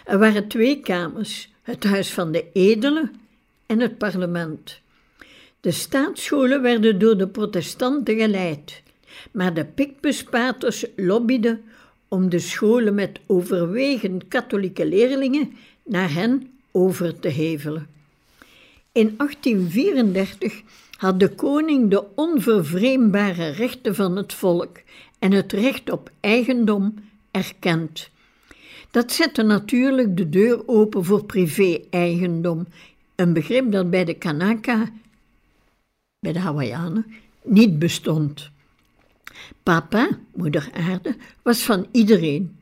Er 0.05 0.19
waren 0.19 0.49
twee 0.49 0.81
kamers, 0.81 1.52
het 1.63 1.85
Huis 1.85 2.13
van 2.13 2.33
de 2.33 2.45
Edelen 2.53 3.13
en 3.67 3.81
het 3.81 3.99
parlement. 3.99 4.81
De 5.61 5.71
staatsscholen 5.71 6.63
werden 6.63 6.99
door 6.99 7.17
de 7.17 7.29
protestanten 7.29 8.17
geleid, 8.17 8.83
maar 9.33 9.55
de 9.55 9.65
pikbespaters 9.65 10.85
lobbyden 10.97 11.65
om 12.09 12.29
de 12.29 12.39
scholen 12.39 12.95
met 12.95 13.21
overwegend 13.27 14.29
katholieke 14.29 14.87
leerlingen 14.87 15.53
naar 15.85 16.13
hen 16.13 16.51
over 16.71 17.21
te 17.21 17.29
hevelen. 17.29 17.87
In 18.93 19.15
1834 19.17 20.63
had 20.97 21.21
de 21.21 21.29
koning 21.29 21.91
de 21.91 22.05
onvervreembare 22.15 23.49
rechten 23.49 23.95
van 23.95 24.17
het 24.17 24.33
volk 24.33 24.81
en 25.19 25.33
het 25.33 25.53
recht 25.53 25.91
op 25.91 26.11
eigendom 26.21 26.95
erkend. 27.31 28.11
Dat 28.93 29.13
zette 29.13 29.43
natuurlijk 29.43 30.17
de 30.17 30.29
deur 30.29 30.69
open 30.69 31.05
voor 31.05 31.25
privé-eigendom, 31.25 32.67
een 33.15 33.33
begrip 33.33 33.73
dat 33.73 33.91
bij 33.91 34.05
de 34.05 34.15
Kanaka, 34.15 34.89
bij 36.21 36.33
de 36.33 36.39
Hawaiianen, 36.39 37.07
niet 37.43 37.79
bestond. 37.79 38.51
Papa, 39.63 40.09
moeder 40.35 40.71
aarde, 40.73 41.17
was 41.43 41.63
van 41.63 41.87
iedereen. 41.93 42.57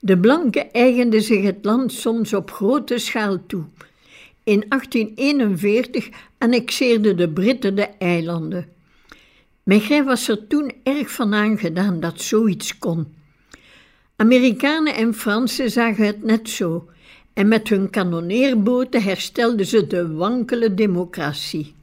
De 0.00 0.18
blanken 0.18 0.72
eigenden 0.72 1.22
zich 1.22 1.42
het 1.42 1.58
land 1.64 1.92
soms 1.92 2.34
op 2.34 2.50
grote 2.50 2.98
schaal 2.98 3.46
toe. 3.46 3.64
In 4.44 4.64
1841 4.68 6.08
annexeerden 6.38 7.16
de 7.16 7.28
Britten 7.28 7.74
de 7.74 7.88
eilanden. 7.98 8.68
Maigret 9.62 10.04
was 10.04 10.28
er 10.28 10.46
toen 10.46 10.72
erg 10.82 11.10
van 11.10 11.34
aangedaan 11.34 12.00
dat 12.00 12.20
zoiets 12.20 12.78
kon. 12.78 13.20
Amerikanen 14.22 14.94
en 14.94 15.14
Fransen 15.14 15.70
zagen 15.70 16.06
het 16.06 16.22
net 16.22 16.48
zo 16.48 16.88
en 17.32 17.48
met 17.48 17.68
hun 17.68 17.90
kanoneerboten 17.90 19.02
herstelden 19.02 19.66
ze 19.66 19.86
de 19.86 20.14
wankele 20.14 20.74
democratie. 20.74 21.74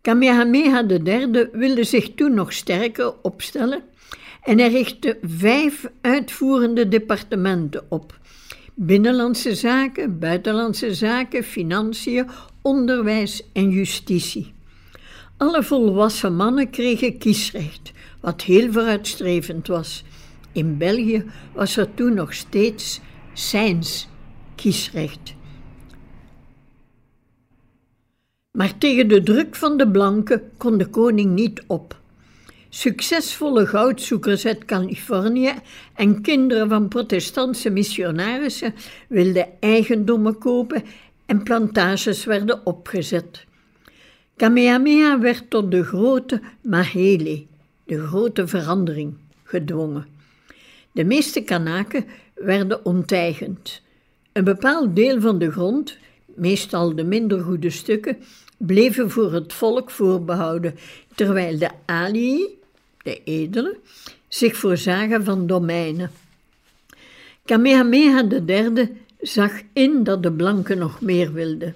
Kamehameha 0.00 0.84
III 0.86 1.48
wilde 1.52 1.84
zich 1.84 2.14
toen 2.14 2.34
nog 2.34 2.52
sterker 2.52 3.14
opstellen 3.22 3.82
en 4.42 4.58
hij 4.58 4.70
richtte 4.70 5.18
vijf 5.22 5.90
uitvoerende 6.00 6.88
departementen 6.88 7.84
op: 7.88 8.18
Binnenlandse 8.74 9.54
Zaken, 9.54 10.18
Buitenlandse 10.18 10.94
Zaken, 10.94 11.42
Financiën, 11.42 12.26
Onderwijs 12.62 13.42
en 13.52 13.70
Justitie. 13.70 14.52
Alle 15.36 15.62
volwassen 15.62 16.34
mannen 16.34 16.70
kregen 16.70 17.18
kiesrecht, 17.18 17.92
wat 18.20 18.42
heel 18.42 18.72
vooruitstrevend 18.72 19.66
was. 19.66 20.04
In 20.52 20.76
België 20.76 21.24
was 21.52 21.76
er 21.76 21.94
toen 21.94 22.14
nog 22.14 22.34
steeds 22.34 23.00
zijns 23.32 24.08
kiesrecht. 24.54 25.34
Maar 28.50 28.78
tegen 28.78 29.08
de 29.08 29.22
druk 29.22 29.56
van 29.56 29.76
de 29.76 29.88
blanken 29.88 30.50
kon 30.56 30.78
de 30.78 30.86
koning 30.86 31.34
niet 31.34 31.62
op. 31.66 32.00
Succesvolle 32.68 33.66
goudzoekers 33.66 34.46
uit 34.46 34.64
Californië 34.64 35.52
en 35.94 36.20
kinderen 36.20 36.68
van 36.68 36.88
protestantse 36.88 37.70
missionarissen 37.70 38.74
wilden 39.08 39.46
eigendommen 39.60 40.38
kopen 40.38 40.82
en 41.26 41.42
plantages 41.42 42.24
werden 42.24 42.66
opgezet. 42.66 43.46
Kamehameha 44.36 45.18
werd 45.20 45.50
tot 45.50 45.70
de 45.70 45.84
grote 45.84 46.40
Mahele, 46.60 47.46
de 47.84 48.06
grote 48.06 48.46
verandering, 48.46 49.16
gedwongen. 49.44 50.17
De 50.92 51.04
meeste 51.04 51.42
Kanaken 51.42 52.04
werden 52.34 52.84
onteigend. 52.84 53.82
Een 54.32 54.44
bepaald 54.44 54.96
deel 54.96 55.20
van 55.20 55.38
de 55.38 55.50
grond, 55.50 55.98
meestal 56.26 56.94
de 56.94 57.04
minder 57.04 57.40
goede 57.40 57.70
stukken, 57.70 58.16
bleven 58.56 59.10
voor 59.10 59.32
het 59.32 59.52
volk 59.52 59.90
voorbehouden, 59.90 60.74
terwijl 61.14 61.58
de 61.58 61.70
alii, 61.86 62.58
de 63.02 63.22
edelen, 63.24 63.76
zich 64.28 64.56
voorzagen 64.56 65.24
van 65.24 65.46
domeinen. 65.46 66.10
Kamehameha 67.44 68.24
III 68.46 68.96
zag 69.20 69.52
in 69.72 70.04
dat 70.04 70.22
de 70.22 70.32
blanken 70.32 70.78
nog 70.78 71.00
meer 71.00 71.32
wilden. 71.32 71.74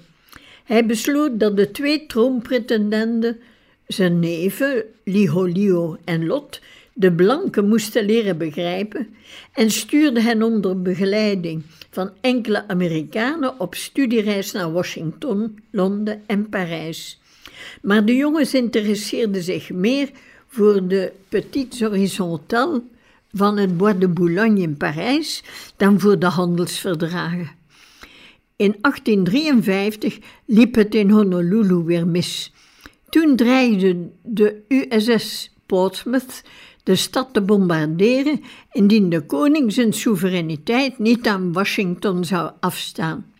Hij 0.64 0.86
besloot 0.86 1.40
dat 1.40 1.56
de 1.56 1.70
twee 1.70 2.06
troonpretendenten, 2.06 3.40
zijn 3.86 4.18
neven 4.18 4.84
Liholio 5.04 5.96
en 6.04 6.26
Lot, 6.26 6.60
de 6.94 7.12
blanken 7.12 7.68
moesten 7.68 8.04
leren 8.04 8.38
begrijpen 8.38 9.14
en 9.52 9.70
stuurde 9.70 10.20
hen 10.20 10.42
onder 10.42 10.82
begeleiding 10.82 11.62
van 11.90 12.10
enkele 12.20 12.68
Amerikanen 12.68 13.60
op 13.60 13.74
studiereis 13.74 14.52
naar 14.52 14.72
Washington, 14.72 15.58
Londen 15.70 16.22
en 16.26 16.48
Parijs. 16.48 17.20
Maar 17.82 18.04
de 18.04 18.16
jongens 18.16 18.54
interesseerden 18.54 19.42
zich 19.42 19.70
meer 19.70 20.10
voor 20.48 20.88
de 20.88 21.12
Petites 21.28 21.80
Horizontales 21.80 22.80
van 23.32 23.56
het 23.56 23.76
Bois 23.76 23.98
de 23.98 24.08
Boulogne 24.08 24.60
in 24.60 24.76
Parijs 24.76 25.42
dan 25.76 26.00
voor 26.00 26.18
de 26.18 26.26
handelsverdragen. 26.26 27.50
In 28.56 28.76
1853 28.80 30.18
liep 30.44 30.74
het 30.74 30.94
in 30.94 31.10
Honolulu 31.10 31.74
weer 31.74 32.06
mis. 32.06 32.52
Toen 33.08 33.36
dreigde 33.36 34.08
de 34.22 34.62
USS 34.68 35.50
Portsmouth 35.66 36.42
de 36.82 36.96
stad 36.96 37.28
te 37.32 37.40
bombarderen 37.40 38.40
indien 38.72 39.08
de 39.08 39.26
koning 39.26 39.72
zijn 39.72 39.92
soevereiniteit 39.92 40.98
niet 40.98 41.26
aan 41.26 41.52
Washington 41.52 42.24
zou 42.24 42.50
afstaan. 42.60 43.32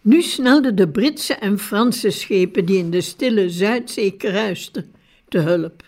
Nu 0.00 0.22
snelden 0.22 0.76
de 0.76 0.88
Britse 0.88 1.34
en 1.34 1.58
Franse 1.58 2.10
schepen 2.10 2.64
die 2.64 2.78
in 2.78 2.90
de 2.90 3.00
stille 3.00 3.50
Zuidzee 3.50 4.10
kruisten 4.10 4.92
te 5.28 5.38
hulp. 5.38 5.82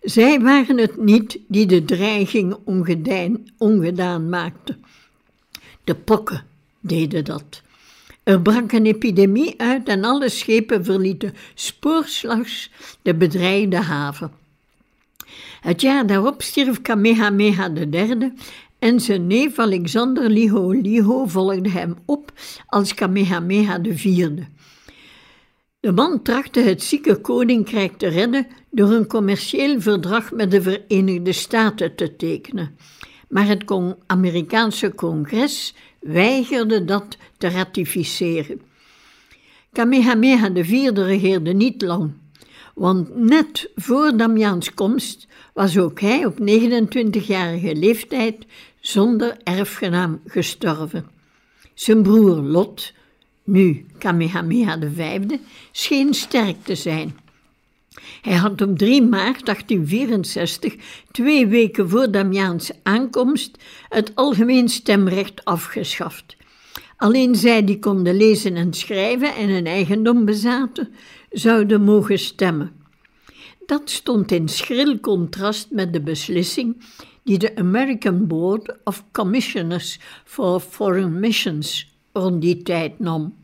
Zij 0.00 0.40
waren 0.40 0.78
het 0.78 0.96
niet 0.96 1.38
die 1.48 1.66
de 1.66 1.84
dreiging 1.84 2.56
ongedaan, 3.58 4.28
maakten. 4.28 4.84
De 5.84 5.94
pokken 5.94 6.44
deden 6.80 7.24
dat. 7.24 7.62
Er 8.22 8.42
brak 8.42 8.72
een 8.72 8.86
epidemie 8.86 9.60
uit 9.60 9.88
en 9.88 10.04
alle 10.04 10.28
schepen 10.28 10.84
verlieten 10.84 11.34
spoorslags 11.54 12.70
de 13.02 13.14
bedreigde 13.14 13.76
haven. 13.76 14.39
Het 15.60 15.80
jaar 15.80 16.06
daarop 16.06 16.42
stierf 16.42 16.82
Kamehameha 16.82 17.70
III 17.74 18.32
en 18.78 19.00
zijn 19.00 19.26
neef 19.26 19.58
Alexander 19.58 20.30
Liho 20.30 20.70
Liho 20.70 21.26
volgde 21.26 21.68
hem 21.68 21.96
op 22.06 22.32
als 22.66 22.94
Kamehameha 22.94 23.78
IV. 23.82 24.28
De 25.80 25.92
man 25.92 26.22
trachtte 26.22 26.60
het 26.60 26.82
zieke 26.82 27.16
koninkrijk 27.16 27.98
te 27.98 28.08
redden 28.08 28.46
door 28.70 28.90
een 28.90 29.06
commercieel 29.06 29.80
verdrag 29.80 30.32
met 30.32 30.50
de 30.50 30.62
Verenigde 30.62 31.32
Staten 31.32 31.94
te 31.94 32.16
tekenen. 32.16 32.76
Maar 33.28 33.46
het 33.46 33.64
Amerikaanse 34.06 34.94
congres 34.94 35.74
weigerde 36.00 36.84
dat 36.84 37.16
te 37.38 37.48
ratificeren. 37.48 38.60
Kamehameha 39.72 40.50
IV 40.54 40.90
regeerde 40.94 41.52
niet 41.52 41.82
lang, 41.82 42.12
want 42.80 43.16
net 43.16 43.70
voor 43.74 44.16
Damiaans 44.16 44.74
komst 44.74 45.26
was 45.54 45.78
ook 45.78 46.00
hij 46.00 46.24
op 46.24 46.38
29-jarige 46.40 47.74
leeftijd 47.74 48.46
zonder 48.80 49.36
erfgenaam 49.44 50.20
gestorven. 50.26 51.06
Zijn 51.74 52.02
broer 52.02 52.36
Lot, 52.36 52.92
nu 53.44 53.86
Kamehameha 53.98 54.78
V, 54.94 55.20
scheen 55.72 56.14
sterk 56.14 56.56
te 56.62 56.74
zijn. 56.74 57.16
Hij 58.22 58.36
had 58.36 58.62
op 58.62 58.78
3 58.78 59.02
maart 59.02 59.44
1864, 59.46 60.74
twee 61.10 61.46
weken 61.46 61.88
voor 61.88 62.10
Damiaans 62.10 62.70
aankomst, 62.82 63.58
het 63.88 64.12
algemeen 64.14 64.68
stemrecht 64.68 65.44
afgeschaft. 65.44 66.36
Alleen 66.96 67.34
zij 67.34 67.64
die 67.64 67.78
konden 67.78 68.16
lezen 68.16 68.56
en 68.56 68.72
schrijven 68.72 69.34
en 69.34 69.48
een 69.48 69.66
eigendom 69.66 70.24
bezaten, 70.24 70.94
zouden 71.30 71.82
mogen 71.82 72.18
stemmen. 72.18 72.72
Dat 73.66 73.90
stond 73.90 74.32
in 74.32 74.48
schril 74.48 75.00
contrast 75.00 75.70
met 75.70 75.92
de 75.92 76.00
beslissing 76.00 76.82
die 77.22 77.38
de 77.38 77.56
American 77.56 78.26
Board 78.26 78.76
of 78.84 79.04
Commissioners 79.12 79.98
for 80.24 80.60
Foreign 80.60 81.20
Missions 81.20 81.94
rond 82.12 82.40
die 82.42 82.62
tijd 82.62 82.98
nam. 82.98 83.34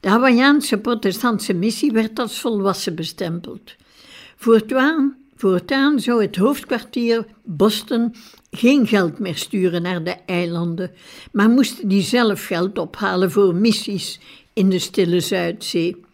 De 0.00 0.08
Hawaiiaanse 0.08 0.78
protestantse 0.78 1.52
missie 1.52 1.92
werd 1.92 2.18
als 2.18 2.40
volwassen 2.40 2.94
bestempeld. 2.94 3.74
Voortaan, 4.36 5.16
voortaan 5.36 6.00
zou 6.00 6.22
het 6.22 6.36
hoofdkwartier 6.36 7.26
Boston 7.42 8.14
geen 8.50 8.86
geld 8.86 9.18
meer 9.18 9.36
sturen 9.36 9.82
naar 9.82 10.04
de 10.04 10.16
eilanden, 10.26 10.90
maar 11.32 11.48
moesten 11.48 11.88
die 11.88 12.02
zelf 12.02 12.46
geld 12.46 12.78
ophalen 12.78 13.30
voor 13.30 13.54
missies 13.54 14.20
in 14.52 14.68
de 14.68 14.78
Stille 14.78 15.20
Zuidzee. 15.20 16.04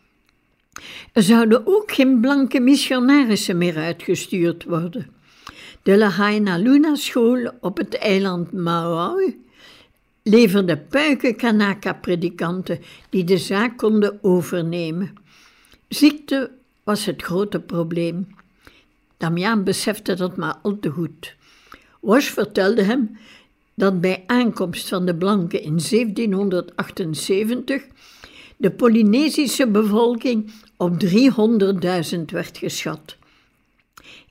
Er 1.12 1.22
zouden 1.22 1.66
ook 1.66 1.92
geen 1.92 2.20
blanke 2.20 2.60
missionarissen 2.60 3.58
meer 3.58 3.76
uitgestuurd 3.76 4.64
worden. 4.64 5.06
De 5.82 5.96
Lahaina 5.96 6.56
Luna 6.56 6.94
school 6.94 7.50
op 7.60 7.76
het 7.76 7.98
eiland 7.98 8.52
Maui 8.52 9.46
leverde 10.22 10.76
puiken 10.78 11.36
Kanaka-predikanten 11.36 12.80
die 13.10 13.24
de 13.24 13.38
zaak 13.38 13.76
konden 13.76 14.18
overnemen. 14.22 15.12
Ziekte 15.88 16.50
was 16.84 17.04
het 17.04 17.22
grote 17.22 17.60
probleem. 17.60 18.26
Damiaan 19.16 19.64
besefte 19.64 20.14
dat 20.14 20.36
maar 20.36 20.58
al 20.62 20.78
te 20.78 20.90
goed. 20.90 21.36
Wash 22.00 22.30
vertelde 22.30 22.82
hem 22.82 23.18
dat 23.74 24.00
bij 24.00 24.24
aankomst 24.26 24.88
van 24.88 25.06
de 25.06 25.14
blanken 25.14 25.62
in 25.62 25.78
1778 25.90 27.86
de 28.56 28.70
Polynesische 28.70 29.68
bevolking 29.68 30.52
op 30.78 31.04
300.000 31.04 32.24
werd 32.26 32.58
geschat. 32.58 33.16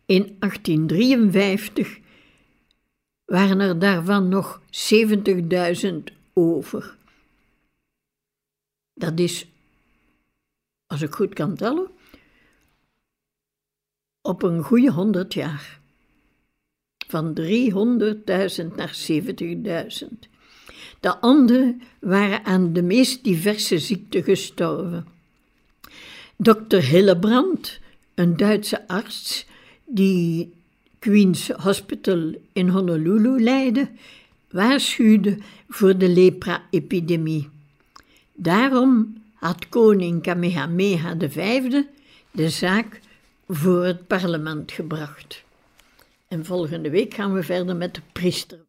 In 0.06 0.36
1853 0.40 2.00
waren 3.26 3.60
er 3.60 3.80
daarvan 3.80 4.28
nog 4.28 4.62
70.000 5.86 5.94
over. 6.34 6.98
Dat 8.94 9.20
is, 9.20 9.48
als 10.86 11.02
ik 11.02 11.14
goed 11.14 11.34
kan 11.34 11.56
tellen, 11.56 11.88
op 14.22 14.44
een 14.44 14.64
goede 14.64 14.92
100 14.92 15.34
jaar. 15.34 15.80
Van 17.08 17.40
300.000 17.42 17.46
naar 18.76 18.98
70.000. 19.12 20.30
De 21.00 21.18
anderen 21.20 21.82
waren 22.00 22.46
aan 22.46 22.74
de 22.74 22.82
meest 22.82 23.24
diverse 23.24 23.80
ziekten 23.80 24.24
gestorven. 24.24 25.17
Dr. 26.40 26.78
Hillebrand, 26.78 27.80
een 28.16 28.38
Duitse 28.38 28.88
arts 28.88 29.46
die 29.86 30.54
Queen's 31.00 31.50
Hospital 31.50 32.36
in 32.54 32.70
Honolulu 32.70 33.44
leidde, 33.44 33.90
waarschuwde 34.52 35.38
voor 35.70 35.98
de 35.98 36.10
lepra-epidemie. 36.10 37.50
Daarom 38.34 39.24
had 39.34 39.70
koning 39.70 40.22
Kamehameha 40.22 41.16
V 41.20 41.72
de 42.32 42.50
zaak 42.50 43.00
voor 43.48 43.86
het 43.86 44.08
parlement 44.08 44.72
gebracht. 44.72 45.44
En 46.28 46.46
volgende 46.46 46.90
week 46.90 47.14
gaan 47.14 47.34
we 47.34 47.44
verder 47.44 47.76
met 47.76 47.96
de 47.96 48.02
priester. 48.12 48.67